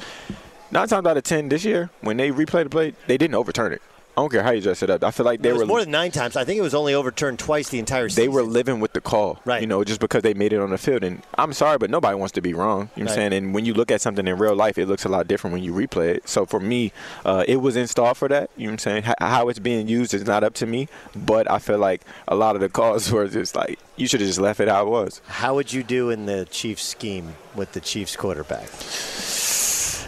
nine 0.72 0.88
times 0.88 1.06
out 1.08 1.18
of 1.18 1.24
ten 1.24 1.50
this 1.50 1.66
year 1.66 1.90
when 2.02 2.16
they 2.16 2.30
replay 2.30 2.64
the 2.64 2.70
play, 2.70 2.94
they 3.08 3.18
didn't 3.18 3.36
overturn 3.36 3.74
it. 3.74 3.82
I 4.18 4.22
don't 4.22 4.30
care 4.32 4.44
how 4.44 4.52
you 4.52 4.62
dress 4.62 4.82
it 4.82 4.90
up. 4.90 5.04
I 5.04 5.12
feel 5.12 5.26
like 5.26 5.42
they 5.42 5.50
it 5.50 5.54
was 5.54 5.62
were 5.62 5.66
more 5.68 5.82
than 5.82 5.92
nine 5.92 6.12
times. 6.12 6.36
I 6.38 6.46
think 6.46 6.58
it 6.58 6.62
was 6.62 6.74
only 6.74 6.94
overturned 6.94 7.38
twice 7.38 7.68
the 7.70 7.80
entire 7.80 8.08
season. 8.08 8.24
they 8.24 8.28
were 8.30 8.44
living 8.44 8.80
with 8.80 8.94
the 8.94 9.02
call, 9.02 9.40
right? 9.44 9.60
You 9.62 9.68
know, 9.68 9.84
just 9.84 10.00
because 10.00 10.22
they 10.24 10.34
made 10.34 10.54
it 10.54 10.60
on 10.60 10.70
the 10.70 10.78
field. 10.78 11.04
And 11.04 11.22
I'm 11.38 11.52
sorry, 11.54 11.78
but 11.78 11.90
nobody 11.90 12.16
wants 12.16 12.32
to 12.34 12.42
be 12.42 12.54
wrong. 12.54 12.90
You 12.96 13.04
know 13.04 13.10
what 13.10 13.12
I'm 13.12 13.16
saying? 13.16 13.34
And 13.34 13.54
when 13.54 13.66
you 13.66 13.74
look 13.74 13.92
at 13.92 14.00
something 14.02 14.26
in 14.26 14.38
real 14.38 14.56
life, 14.56 14.78
it 14.78 14.86
looks 14.88 15.04
a 15.04 15.10
lot 15.10 15.28
different 15.28 15.54
when 15.54 15.64
you 15.64 15.74
replay 15.74 16.16
it. 16.16 16.30
So 16.30 16.46
for 16.46 16.60
me, 16.62 16.94
uh, 17.26 17.44
it 17.48 17.58
was 17.58 17.76
installed 17.76 18.18
for 18.18 18.28
that. 18.30 18.50
You 18.56 18.68
know 18.68 18.70
what 18.70 18.74
I'm 18.74 18.80
saying? 18.80 19.04
H- 19.08 19.16
how 19.20 19.50
it's 19.50 19.60
being 19.60 19.88
used 19.88 20.14
is 20.14 20.26
not 20.26 20.44
up 20.46 20.54
to 20.56 20.66
me, 20.66 20.88
but 21.16 21.50
I 21.52 21.60
feel 21.60 21.78
like 21.78 22.02
a 22.28 22.36
lot 22.36 22.56
of 22.56 22.62
the 22.62 22.70
calls 22.70 23.12
were 23.12 23.28
just 23.28 23.56
like 23.56 23.80
you 23.98 24.08
should 24.08 24.22
have 24.22 24.28
just 24.30 24.40
left 24.40 24.60
it 24.62 24.68
how 24.70 24.86
it 24.86 24.90
was. 24.90 25.22
How 25.28 25.56
would 25.56 25.74
you 25.74 25.84
do 25.84 26.10
in 26.10 26.26
the 26.26 26.46
Chiefs 26.46 26.84
scheme 26.84 27.36
with 27.54 27.74
the 27.74 27.82
Chiefs 27.82 28.16
quarterback? 28.16 28.70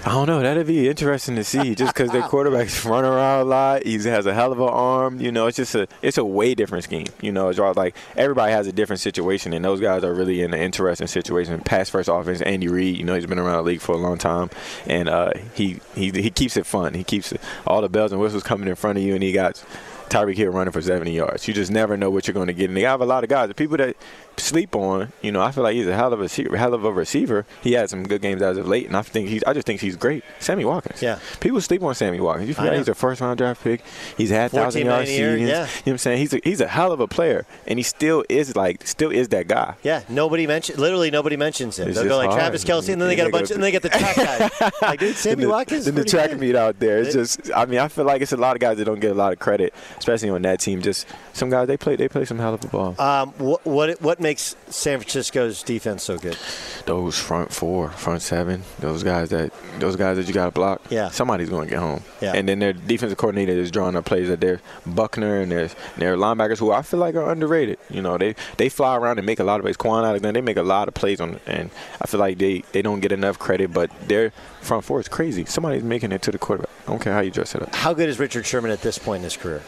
I 0.08 0.12
don't 0.12 0.28
know. 0.28 0.42
That'd 0.42 0.68
be 0.68 0.88
interesting 0.88 1.36
to 1.36 1.44
see. 1.44 1.76
Just 1.76 1.94
because 1.94 2.12
their 2.12 2.22
quarterback's 2.22 2.86
run 2.86 3.04
around 3.04 3.42
a 3.42 3.44
lot, 3.44 3.84
he 3.84 3.96
has 4.04 4.26
a 4.26 4.34
hell 4.34 4.54
of 4.54 4.60
an 4.62 4.70
arm. 4.70 5.20
You 5.20 5.34
know, 5.34 5.48
it's 5.48 5.58
just 5.58 5.76
a 5.76 5.86
it's 6.02 6.18
a 6.18 6.24
way 6.24 6.56
different 6.56 6.86
scheme. 6.86 7.08
You 7.22 7.34
know, 7.34 7.52
all 7.52 7.74
like 7.74 7.94
everybody 8.16 8.54
has 8.54 8.68
a 8.68 8.72
different 8.72 9.02
situation, 9.02 9.52
and 9.52 9.66
those 9.66 9.82
guys 9.82 10.06
are 10.06 10.14
really 10.14 10.44
in 10.44 10.54
an 10.54 10.62
interesting 10.62 11.08
situation. 11.08 11.60
Pass 11.60 11.90
first 11.90 12.08
offense. 12.08 12.40
Andy 12.42 12.70
Reid, 12.70 12.98
you 12.98 13.04
know, 13.04 13.16
he's 13.16 13.26
been 13.26 13.38
around 13.38 13.58
the 13.58 13.64
league 13.64 13.82
for 13.82 13.96
a 13.96 13.98
long 13.98 14.18
time, 14.18 14.50
and 14.86 15.10
uh, 15.10 15.34
he 15.54 15.82
he 15.94 16.12
he 16.12 16.30
keeps 16.30 16.56
it 16.56 16.66
fun. 16.66 16.94
He 16.94 17.04
keeps 17.04 17.34
it, 17.34 17.42
all 17.66 17.82
the 17.82 17.90
bells 17.90 18.14
and 18.14 18.22
whistles 18.22 18.44
coming 18.44 18.70
in 18.70 18.76
front 18.76 18.98
of 18.98 19.04
you, 19.04 19.14
and 19.14 19.22
he 19.22 19.34
got. 19.34 19.62
Tyreek 20.08 20.38
Hill 20.38 20.54
running 20.54 20.72
for 20.72 20.82
70 20.82 21.12
yards. 21.12 21.50
You 21.50 21.54
just 21.54 21.70
never 21.70 21.98
know 21.98 22.10
what 22.10 22.28
you're 22.28 22.34
going 22.34 22.48
to 22.48 22.54
get. 22.54 22.70
And 22.70 22.78
they 22.78 22.84
have 22.84 23.02
a 23.02 23.06
lot 23.06 23.26
of 23.26 23.30
guys. 23.30 23.50
The 23.50 23.54
people 23.54 23.76
that 23.76 23.98
sleep 24.38 24.76
on, 24.76 25.12
you 25.22 25.32
know, 25.32 25.42
I 25.42 25.52
feel 25.52 25.64
like 25.64 25.76
he's 25.76 25.88
a 25.88 25.96
hell 25.96 26.14
of 26.14 26.20
a 26.20 26.24
receiver, 26.24 26.56
hell 26.58 26.74
of 26.74 26.84
a 26.86 26.92
receiver. 26.92 27.46
He 27.62 27.74
had 27.74 27.90
some 27.90 28.04
good 28.04 28.22
games 28.22 28.42
as 28.42 28.58
of 28.58 28.68
late, 28.68 28.88
and 28.88 28.96
I 28.96 29.02
think 29.02 29.30
he's. 29.30 29.44
I 29.46 29.54
just 29.54 29.66
think 29.68 29.82
he's 29.82 29.96
great. 29.96 30.24
Sammy 30.40 30.64
Watkins. 30.66 31.02
Yeah. 31.02 31.20
People 31.40 31.60
sleep 31.62 31.82
on 31.84 31.96
Sammy 31.96 32.20
Watkins. 32.20 32.48
You 32.50 32.54
forget 32.54 32.76
he's 32.78 32.88
a 32.88 32.96
first 32.96 33.22
round 33.22 33.38
draft 33.38 33.64
pick. 33.64 33.82
He's 34.18 34.30
had 34.30 34.52
14 34.52 34.64
thousand 34.66 34.86
yard 34.86 35.08
seasons. 35.08 35.42
yeah. 35.42 35.46
You 35.46 35.50
know 35.52 35.66
what 35.86 35.92
I'm 35.94 35.98
saying? 35.98 36.18
He's 36.20 36.34
a, 36.34 36.40
he's 36.44 36.62
a 36.62 36.68
hell 36.68 36.92
of 36.92 37.00
a 37.00 37.08
player, 37.08 37.46
and 37.68 37.80
he 37.80 37.84
still 37.84 38.24
is 38.30 38.56
like 38.56 38.86
still 38.88 39.12
is 39.12 39.30
that 39.30 39.48
guy. 39.48 39.76
Yeah, 39.84 40.04
nobody 40.10 40.46
mentions. 40.48 40.78
Literally, 40.80 41.12
nobody 41.12 41.38
mentions 41.38 41.80
him. 41.80 41.88
It's 41.90 41.98
They'll 42.00 42.08
go 42.08 42.18
like 42.18 42.30
hard. 42.30 42.40
Travis 42.40 42.64
Kelce, 42.64 42.92
and 42.94 43.02
then 43.02 43.10
they 43.10 43.16
got 43.16 43.28
a 43.28 43.32
bunch, 43.32 43.52
and 43.52 43.62
then 43.62 43.62
they 43.62 43.72
get 43.72 43.82
the 43.82 43.90
track 43.90 44.16
guy. 44.62 44.72
like, 44.82 45.00
dude, 45.00 45.16
Sammy 45.16 45.44
the- 45.44 45.50
Watkins. 45.50 45.86
Then 45.86 45.96
the 45.96 46.06
track 46.06 46.30
good. 46.32 46.40
meet 46.40 46.56
out 46.56 46.80
there. 46.80 47.00
It's 47.00 47.10
It- 47.10 47.18
just, 47.20 47.52
I 47.56 47.66
mean, 47.66 47.80
I 47.80 47.88
feel 47.88 48.06
like 48.06 48.22
it's 48.22 48.32
a 48.34 48.38
lot 48.38 48.56
of 48.56 48.60
guys 48.60 48.78
that 48.78 48.86
don't 48.86 49.00
get 49.00 49.12
a 49.12 49.16
lot 49.16 49.34
of 49.34 49.40
credit, 49.40 49.74
especially 49.98 50.30
on 50.30 50.42
that 50.44 50.60
team. 50.60 50.82
Just 50.82 51.08
some 51.34 51.50
guys 51.50 51.68
they 51.68 51.78
play, 51.78 51.96
they 51.96 52.08
play 52.08 52.26
some 52.26 52.40
hell 52.40 52.54
of 52.54 52.64
a 52.64 52.68
ball. 52.68 52.96
Um, 53.00 53.32
what, 53.38 53.66
what 53.66 54.02
what 54.02 54.20
makes 54.28 54.56
San 54.70 55.00
Francisco's 55.00 55.64
defense 55.64 56.04
so 56.04 56.18
good? 56.18 56.38
those 56.86 57.18
front 57.20 57.52
four, 57.52 57.90
front 57.92 58.22
seven, 58.22 58.64
those 58.80 59.04
guys 59.04 59.30
that 59.30 59.52
those 59.80 59.96
guys 59.96 60.18
that 60.18 60.28
you 60.28 60.34
got 60.34 60.46
to 60.46 60.52
block. 60.52 60.82
Yeah. 60.90 61.10
somebody's 61.10 61.50
going 61.50 61.68
to 61.68 61.70
get 61.70 61.80
home. 61.80 62.02
Yeah. 62.22 62.34
and 62.34 62.48
then 62.48 62.60
their 62.60 62.74
defensive 62.74 63.18
coordinator 63.18 63.52
is 63.52 63.72
drawing 63.72 63.96
up 63.96 64.06
plays 64.06 64.28
that 64.30 64.40
they're 64.40 64.60
Buckner 64.86 65.42
and 65.42 65.52
their 65.52 65.68
their 65.98 66.16
linebackers 66.18 66.60
who 66.60 66.72
I 66.72 66.82
feel 66.82 67.00
like 67.00 67.16
are 67.16 67.30
underrated. 67.30 67.78
You 67.90 68.02
know, 68.02 68.18
they 68.18 68.36
they 68.58 68.70
fly 68.70 68.96
around 68.98 69.18
and 69.20 69.26
make 69.26 69.40
a 69.40 69.44
lot 69.44 69.60
of 69.60 69.64
plays. 69.64 69.78
Kwon 69.78 70.06
Alexander, 70.06 70.40
they 70.40 70.46
make 70.46 70.58
a 70.58 70.64
lot 70.64 70.88
of 70.88 70.94
plays 70.94 71.20
on, 71.22 71.40
and 71.46 71.70
I 72.02 72.08
feel 72.08 72.20
like 72.20 72.38
they 72.38 72.64
they 72.74 72.82
don't 72.82 73.00
get 73.02 73.12
enough 73.12 73.38
credit, 73.40 73.74
but 73.74 73.90
their 74.08 74.32
front 74.62 74.84
four 74.84 75.00
is 75.00 75.08
crazy. 75.08 75.46
Somebody's 75.46 75.84
making 75.84 76.12
it 76.12 76.22
to 76.24 76.32
the 76.32 76.38
quarterback. 76.38 76.72
I 76.88 76.92
don't 76.92 77.02
care 77.02 77.14
how 77.14 77.22
you 77.22 77.32
dress 77.32 77.56
it 77.56 77.62
up. 77.62 77.76
How 77.76 77.94
good 77.94 78.10
is 78.10 78.20
Richard 78.20 78.46
Sherman 78.46 78.72
at 78.72 78.82
this 78.82 78.98
point 78.98 79.20
in 79.20 79.24
his 79.26 79.38
career? 79.38 79.62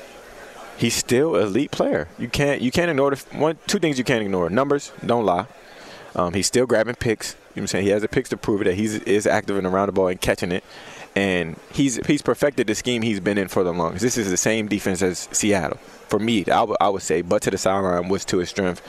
He's 0.79 0.95
still 0.95 1.35
elite 1.35 1.71
player. 1.71 2.07
You 2.17 2.29
can't 2.29 2.61
you 2.61 2.71
can't 2.71 2.89
ignore 2.89 3.13
the 3.13 3.37
one 3.37 3.57
two 3.67 3.79
things 3.79 3.97
you 3.97 4.05
can't 4.05 4.23
ignore. 4.23 4.49
Numbers 4.49 4.93
don't 5.05 5.25
lie. 5.25 5.45
Um, 6.15 6.33
he's 6.33 6.47
still 6.47 6.65
grabbing 6.65 6.95
picks. 6.95 7.33
You 7.33 7.35
know 7.35 7.41
what 7.43 7.61
I'm 7.61 7.67
saying? 7.67 7.85
He 7.85 7.91
has 7.91 8.01
the 8.01 8.07
picks 8.07 8.29
to 8.29 8.37
prove 8.37 8.61
it 8.61 8.63
that 8.63 8.75
he's 8.75 8.95
is 8.95 9.27
active 9.27 9.57
and 9.57 9.67
around 9.67 9.87
the 9.87 9.91
ball 9.91 10.07
and 10.07 10.21
catching 10.21 10.53
it. 10.53 10.63
And 11.17 11.59
he's 11.73 11.97
he's 12.07 12.21
perfected 12.21 12.67
the 12.67 12.75
scheme 12.75 13.01
he's 13.01 13.19
been 13.19 13.37
in 13.37 13.49
for 13.49 13.65
the 13.65 13.73
longest. 13.73 14.01
This 14.01 14.17
is 14.17 14.29
the 14.29 14.37
same 14.37 14.69
defense 14.69 15.01
as 15.01 15.27
Seattle. 15.33 15.79
For 16.09 16.19
me, 16.19 16.43
I 16.51 16.63
would- 16.89 17.01
say, 17.01 17.21
but 17.21 17.41
to 17.43 17.51
the 17.51 17.57
sideline 17.57 18.09
was 18.09 18.25
to 18.25 18.39
his 18.39 18.49
strength, 18.49 18.81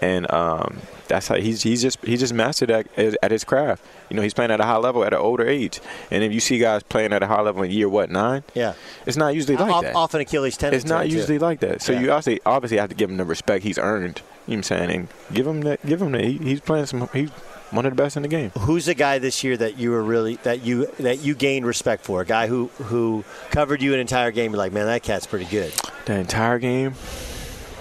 and 0.00 0.30
um, 0.32 0.78
that's 1.08 1.28
how 1.28 1.34
he's 1.36 1.62
he's 1.62 1.82
just 1.82 1.98
he 2.04 2.16
just 2.16 2.32
mastered 2.32 2.70
at, 2.70 2.86
at 2.96 3.30
his 3.30 3.44
craft. 3.44 3.82
You 4.08 4.16
know, 4.16 4.22
he's 4.22 4.32
playing 4.32 4.50
at 4.52 4.60
a 4.60 4.64
high 4.64 4.76
level 4.78 5.04
at 5.04 5.12
an 5.12 5.18
older 5.18 5.46
age, 5.46 5.80
and 6.10 6.22
if 6.24 6.32
you 6.32 6.40
see 6.40 6.58
guys 6.58 6.82
playing 6.82 7.12
at 7.12 7.22
a 7.22 7.26
high 7.26 7.42
level 7.42 7.62
in 7.64 7.70
year 7.70 7.88
what 7.88 8.10
nine, 8.10 8.42
Yeah. 8.54 8.72
it's 9.06 9.16
not 9.16 9.34
usually 9.34 9.56
like 9.56 9.70
off, 9.72 9.82
that. 9.82 9.94
Often 9.96 10.20
Achilles 10.22 10.56
tendon. 10.56 10.76
It's 10.80 10.88
not 10.88 11.02
too. 11.04 11.08
usually 11.10 11.38
like 11.38 11.60
that. 11.60 11.82
So 11.82 11.92
Yeah. 11.92 12.00
you 12.00 12.10
obviously 12.12 12.40
obviously 12.46 12.78
have 12.78 12.88
to 12.90 12.94
give 12.94 13.10
him 13.10 13.16
the 13.18 13.24
respect 13.24 13.64
he's 13.64 13.78
earned. 13.78 14.22
You 14.46 14.52
know 14.56 14.58
what 14.58 14.58
I'm 14.58 14.62
saying? 14.62 14.90
And 14.90 15.08
give 15.34 15.46
him 15.46 15.60
that. 15.62 15.84
Give 15.84 16.00
him 16.00 16.12
that. 16.12 16.22
He, 16.24 16.38
he's 16.38 16.60
playing 16.60 16.86
some. 16.86 17.08
He's 17.12 17.30
one 17.70 17.84
of 17.86 17.92
the 17.94 18.02
best 18.02 18.16
in 18.16 18.22
the 18.22 18.28
game. 18.28 18.50
Who's 18.58 18.86
the 18.86 18.94
guy 18.94 19.18
this 19.18 19.44
year 19.44 19.56
that 19.56 19.78
you 19.78 19.90
were 19.90 20.02
really 20.02 20.36
that 20.36 20.64
you 20.64 20.86
that 21.00 21.18
you 21.20 21.34
gained 21.34 21.66
respect 21.66 22.04
for? 22.04 22.22
A 22.22 22.24
guy 22.26 22.46
who 22.46 22.66
who 22.78 23.24
covered 23.50 23.82
you 23.82 23.94
an 23.94 24.00
entire 24.00 24.30
game. 24.30 24.52
You're 24.52 24.58
like, 24.58 24.72
man, 24.72 24.86
that 24.86 25.02
cat's 25.02 25.26
pretty 25.26 25.44
good. 25.46 25.72
The 26.06 26.14
entire 26.14 26.58
game. 26.58 26.94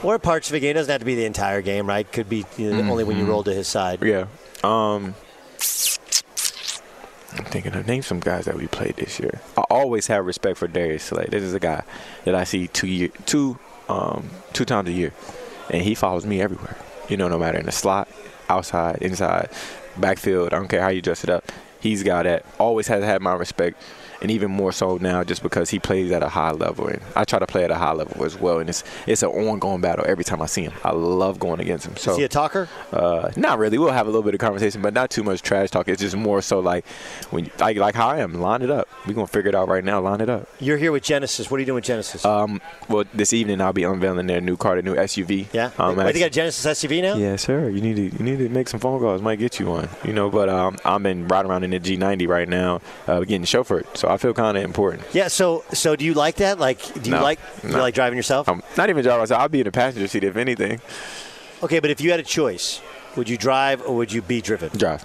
Or 0.03 0.19
parts 0.19 0.49
of 0.49 0.55
a 0.55 0.59
game. 0.59 0.71
It 0.71 0.73
doesn't 0.73 0.91
have 0.91 0.99
to 1.01 1.05
be 1.05 1.15
the 1.15 1.25
entire 1.25 1.61
game, 1.61 1.87
right? 1.87 2.09
Could 2.11 2.29
be 2.29 2.45
you 2.57 2.71
know, 2.71 2.91
only 2.91 3.03
when 3.03 3.17
you 3.17 3.25
Mhm. 3.25 3.29
roll 3.29 3.43
to 3.43 3.53
his 3.53 3.67
side. 3.67 4.01
Yeah. 4.03 4.25
Um. 4.63 5.15
I'm 7.33 7.43
thinking 7.45 7.73
of 7.75 7.85
name 7.85 8.01
some 8.03 8.19
guys 8.19 8.45
that 8.45 8.55
we 8.55 8.67
played 8.67 8.95
this 8.95 9.19
year. 9.19 9.41
I 9.57 9.61
always 9.69 10.07
have 10.07 10.25
respect 10.25 10.57
for 10.57 10.67
Darius 10.67 11.03
Slay. 11.03 11.25
This 11.29 11.43
is 11.43 11.53
a 11.53 11.59
guy 11.59 11.83
that 12.25 12.33
I 12.35 12.43
see 12.45 12.67
two 12.67 12.87
year 12.87 13.09
two 13.25 13.59
um 13.89 14.29
two 14.53 14.65
times 14.65 14.89
a 14.89 14.91
year, 14.93 15.13
and 15.69 15.81
he 15.83 15.93
follows 15.93 16.25
me 16.25 16.41
everywhere. 16.41 16.77
You 17.09 17.17
know, 17.17 17.27
no 17.27 17.37
matter 17.37 17.57
in 17.57 17.65
the 17.65 17.71
slot, 17.71 18.07
outside, 18.49 18.97
inside, 19.01 19.49
backfield. 19.97 20.53
I 20.53 20.57
don't 20.57 20.67
care 20.67 20.81
how 20.81 20.89
you 20.89 21.01
dress 21.01 21.23
it 21.23 21.29
up. 21.29 21.51
He's 21.79 22.03
got 22.03 22.23
that. 22.23 22.45
Always 22.59 22.87
has 22.87 23.03
had 23.03 23.21
my 23.21 23.33
respect, 23.33 23.81
and 24.21 24.31
even 24.31 24.51
more 24.51 24.71
so 24.71 24.97
now, 24.97 25.23
just 25.23 25.43
because 25.43 25.69
he 25.69 25.79
plays 25.79 26.11
at 26.11 26.23
a 26.23 26.29
high 26.29 26.51
level, 26.51 26.87
and 26.87 27.01
I 27.15 27.23
try 27.23 27.39
to 27.39 27.47
play 27.47 27.63
at 27.63 27.71
a 27.71 27.75
high 27.75 27.93
level 27.93 28.23
as 28.25 28.37
well. 28.39 28.59
And 28.59 28.69
it's 28.69 28.83
it's 29.05 29.23
an 29.23 29.29
ongoing 29.29 29.81
battle 29.81 30.05
every 30.07 30.23
time 30.23 30.41
I 30.41 30.45
see 30.47 30.63
him. 30.63 30.73
I 30.83 30.91
love 30.91 31.39
going 31.39 31.59
against 31.59 31.85
him. 31.87 31.95
So 31.97 32.11
Is 32.11 32.17
he 32.17 32.23
a 32.23 32.27
talker? 32.29 32.67
uh, 32.91 33.31
not 33.35 33.57
really. 33.59 33.77
We'll 33.77 33.91
have 33.91 34.07
a 34.07 34.09
little 34.09 34.23
bit 34.23 34.33
of 34.33 34.39
conversation, 34.39 34.81
but 34.81 34.93
not 34.93 35.09
too 35.09 35.23
much 35.23 35.41
trash 35.41 35.69
talk. 35.71 35.87
It's 35.87 36.01
just 36.01 36.15
more 36.15 36.41
so 36.41 36.59
like 36.59 36.85
when 37.31 37.49
like 37.59 37.77
like 37.77 37.95
how 37.95 38.07
I 38.07 38.19
am. 38.19 38.33
Line 38.33 38.61
it 38.61 38.69
up. 38.71 38.87
We're 39.05 39.13
gonna 39.13 39.27
figure 39.27 39.49
it 39.49 39.55
out 39.55 39.67
right 39.67 39.83
now. 39.83 39.99
Line 39.99 40.21
it 40.21 40.29
up. 40.29 40.47
You're 40.59 40.77
here 40.77 40.91
with 40.91 41.03
Genesis. 41.03 41.49
What 41.49 41.57
are 41.57 41.59
you 41.61 41.65
doing 41.65 41.75
with 41.75 41.85
Genesis? 41.85 42.23
Um, 42.25 42.61
well, 42.89 43.03
this 43.13 43.33
evening 43.33 43.61
I'll 43.61 43.73
be 43.73 43.83
unveiling 43.83 44.27
their 44.27 44.41
new 44.41 44.57
car, 44.57 44.75
their 44.75 44.83
new 44.83 44.95
SUV. 44.95 45.47
yeah. 45.53 45.71
Um, 45.77 45.95
Wait, 45.95 46.13
they 46.13 46.19
got 46.19 46.27
a 46.27 46.29
Genesis 46.29 46.65
SUV 46.83 47.01
now. 47.01 47.15
yeah, 47.15 47.35
sir. 47.35 47.69
You 47.69 47.81
need 47.81 47.95
to 47.95 48.17
you 48.17 48.23
need 48.23 48.37
to 48.39 48.49
make 48.49 48.67
some 48.67 48.79
phone 48.79 48.99
calls. 48.99 49.21
Might 49.21 49.39
get 49.39 49.59
you 49.59 49.67
one. 49.67 49.89
You 50.03 50.13
know, 50.13 50.29
but 50.29 50.49
um, 50.49 50.77
I'm 50.85 51.03
been 51.03 51.27
riding 51.27 51.49
around 51.51 51.63
in 51.63 51.69
the 51.71 51.79
G90 51.79 52.27
right 52.27 52.47
now, 52.49 52.81
uh, 53.07 53.19
getting 53.21 53.43
chauffeured. 53.43 53.85
So 53.97 54.06
I 54.07 54.17
feel 54.17 54.33
kind 54.33 54.57
of 54.57 54.63
important. 54.63 55.03
Yeah. 55.13 55.27
So 55.27 55.63
so 55.73 55.95
do 55.95 56.03
you 56.05 56.13
like 56.13 56.35
that? 56.37 56.59
Like, 56.59 56.79
do 57.01 57.09
you 57.09 57.15
No. 57.15 57.21
like 57.23 57.39
do 57.61 57.69
you 57.69 57.77
like 57.77 57.93
driving 57.93 58.17
yourself? 58.17 58.47
Um, 58.49 58.61
not 58.77 58.89
even 58.89 59.03
driving. 59.03 59.35
I'll 59.35 59.49
be 59.49 59.59
in 59.59 59.65
the 59.65 59.71
passenger 59.71 60.07
seat 60.07 60.23
if 60.23 60.35
anything. 60.37 60.81
Okay, 61.63 61.79
but 61.79 61.89
if 61.89 61.99
you 62.01 62.11
had 62.11 62.19
a 62.19 62.23
choice, 62.23 62.81
would 63.15 63.27
you 63.27 63.37
drive 63.37 63.81
or 63.81 63.95
would 63.95 64.11
you 64.11 64.21
be 64.21 64.41
driven? 64.41 64.69
Drive, 64.77 65.03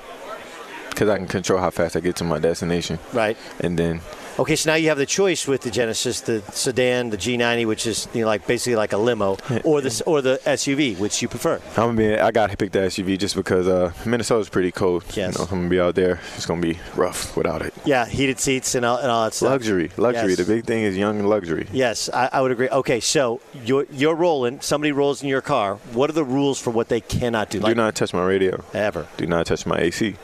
because 0.91 1.09
I 1.09 1.17
can 1.17 1.27
control 1.27 1.59
how 1.61 1.71
fast 1.71 1.97
I 1.97 2.01
get 2.01 2.17
to 2.17 2.25
my 2.25 2.39
destination. 2.39 2.99
Right. 3.13 3.37
And 3.61 3.79
then 3.79 4.01
Okay, 4.39 4.57
so 4.57 4.71
now 4.71 4.77
you 4.77 4.89
have 4.89 4.97
the 4.97 5.05
choice 5.05 5.47
with 5.47 5.61
the 5.61 5.71
Genesis, 5.71 6.23
the 6.23 6.41
sedan, 6.53 7.11
the 7.11 7.19
G90, 7.19 7.67
which 7.67 7.87
is 7.87 8.09
you 8.15 8.23
know, 8.23 8.29
like 8.29 8.47
basically 8.47 8.77
like 8.77 8.95
a 8.95 8.97
limo, 8.97 9.33
or 9.65 9.83
the 9.83 10.03
or 10.07 10.23
the 10.23 10.41
SUV, 10.47 10.99
which 10.99 11.21
you 11.21 11.29
prefer. 11.29 11.57
I'm 11.77 11.95
gonna 11.95 11.97
be. 11.99 12.19
I 12.19 12.31
got 12.31 12.51
to 12.51 12.57
pick 12.57 12.73
the 12.73 12.79
SUV 12.79 13.19
just 13.19 13.37
because 13.37 13.69
uh, 13.69 13.93
Minnesota's 14.07 14.49
pretty 14.49 14.73
cold. 14.73 15.05
Yes. 15.15 15.35
You 15.35 15.39
know, 15.39 15.45
I'm 15.51 15.59
gonna 15.59 15.69
be 15.69 15.81
out 15.81 15.97
there. 15.97 16.19
It's 16.37 16.47
gonna 16.47 16.63
be 16.63 16.79
rough 16.97 17.37
without 17.37 17.61
it. 17.61 17.75
Yeah, 17.85 18.07
heated 18.07 18.41
seats 18.41 18.75
and 18.75 18.87
all, 18.87 18.97
and 18.97 19.11
all 19.11 19.25
that 19.25 19.35
stuff. 19.35 19.51
Luxury, 19.51 19.91
luxury. 19.99 20.31
Yes. 20.31 20.39
The 20.39 20.47
big 20.47 20.65
thing 20.65 20.83
is 20.85 20.97
young 20.97 21.19
and 21.19 21.29
luxury. 21.29 21.67
Yes, 21.71 22.09
I, 22.09 22.31
I 22.33 22.41
would 22.41 22.53
agree. 22.53 22.71
Okay, 22.71 23.01
so 23.01 23.43
you're 23.63 23.87
you're 23.91 24.15
rolling. 24.17 24.63
Somebody 24.63 24.93
rolls 24.93 25.23
in 25.23 25.29
your 25.29 25.43
car. 25.43 25.75
What 25.93 26.09
are 26.09 26.15
the 26.15 26.25
rules 26.25 26.59
for 26.59 26.71
what 26.71 26.89
they 26.89 27.03
cannot 27.03 27.51
do? 27.51 27.61
Do 27.61 27.75
not 27.75 27.95
touch 27.95 28.15
my 28.15 28.25
radio. 28.25 28.65
Ever. 28.73 29.07
Do 29.19 29.27
not 29.27 29.45
touch 29.45 29.67
my 29.67 29.77
AC. 29.77 30.17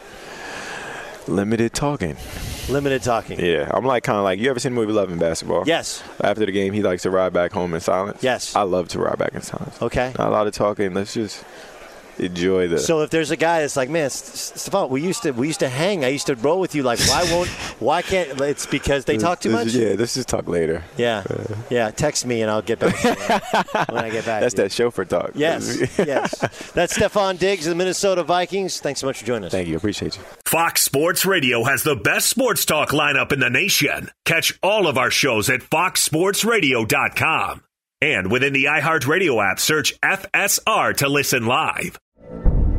Limited 1.27 1.75
talking. 1.75 2.17
Limited 2.69 3.03
talking. 3.03 3.41
Yeah, 3.41 3.71
I'm 3.73 3.85
like 3.85 4.03
kind 4.03 4.19
of 4.19 4.25
like 4.25 4.39
you 4.39 4.51
ever 4.51 4.61
seen 4.61 4.75
the 4.75 4.81
movie 4.81 4.93
Love 4.93 5.11
and 5.11 5.19
Basketball? 5.19 5.65
Yes. 5.67 6.03
After 6.21 6.45
the 6.45 6.53
game, 6.53 6.75
he 6.75 6.83
likes 6.83 7.03
to 7.03 7.11
ride 7.11 7.33
back 7.33 7.53
home 7.53 7.73
in 7.73 7.81
silence. 7.81 8.23
Yes. 8.23 8.55
I 8.55 8.63
love 8.63 8.89
to 8.89 8.99
ride 8.99 9.19
back 9.19 9.35
in 9.35 9.41
silence. 9.41 9.81
Okay. 9.81 10.13
Not 10.19 10.29
a 10.29 10.31
lot 10.31 10.47
of 10.47 10.53
talking. 10.53 10.93
Let's 10.93 11.15
just 11.15 11.45
enjoy 12.21 12.69
the. 12.69 12.79
So 12.79 13.03
if 13.03 13.11
there's 13.11 13.31
a 13.31 13.37
guy 13.37 13.61
that's 13.61 13.77
like, 13.77 13.91
man, 13.91 14.07
S- 14.07 14.53
Stefon, 14.57 14.91
we 14.91 15.03
used 15.03 15.23
to 15.25 15.33
we 15.33 15.47
used 15.47 15.61
to 15.61 15.69
hang. 15.69 16.05
I 16.05 16.09
used 16.09 16.27
to 16.27 16.35
roll 16.37 16.61
with 16.61 16.75
you. 16.75 16.83
Like, 16.83 16.99
why 17.01 17.27
won't? 17.31 17.49
Why 17.81 18.03
can't? 18.03 18.41
It's 18.41 18.67
because 18.67 19.05
they 19.05 19.17
talk 19.17 19.41
too 19.41 19.51
This- 19.51 19.65
much. 19.67 19.75
Yeah, 19.75 19.97
this 19.97 20.17
is 20.17 20.25
talk 20.27 20.49
later. 20.49 20.85
Yeah, 20.97 21.23
yeah. 21.71 21.91
Text 21.91 22.27
me 22.27 22.43
and 22.43 22.51
I'll 22.51 22.63
get 22.63 22.79
back 22.79 22.97
to 22.99 23.09
you 23.09 23.15
when 23.95 24.05
I 24.05 24.11
get 24.11 24.25
back. 24.27 24.41
That's 24.43 24.55
that 24.55 24.73
chauffeur 24.73 25.05
talk. 25.05 25.33
Yes, 25.35 25.79
yes. 25.99 26.39
That's 26.73 26.97
Stefon 26.99 27.39
Diggs 27.39 27.67
of 27.67 27.71
the 27.71 27.77
Minnesota 27.77 28.23
Vikings. 28.23 28.81
Thanks 28.81 29.01
so 29.01 29.07
much 29.07 29.19
for 29.21 29.27
joining 29.27 29.45
us. 29.45 29.53
Thank 29.53 29.69
you. 29.69 29.77
Appreciate 29.77 30.17
you. 30.17 30.23
Fox 30.45 30.83
Sports 30.83 31.25
Radio 31.27 31.65
has 31.65 31.83
the 31.83 31.97
best 31.97 32.29
sports 32.29 32.65
talk 32.65 32.91
lineup 32.91 33.33
in 33.33 33.41
the 33.41 33.51
nation. 33.51 34.11
Catch 34.25 34.59
all 34.63 34.87
of 34.87 34.97
our 34.99 35.11
shows 35.11 35.49
at 35.51 35.61
foxsportsradio.com. 35.61 37.63
And 38.01 38.31
within 38.31 38.53
the 38.53 38.67
iHeartRadio 38.67 39.45
app, 39.51 39.59
search 39.59 39.99
FSR 40.01 40.97
to 40.99 41.09
listen 41.09 41.47
live. 41.47 41.99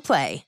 Play. 0.00 0.47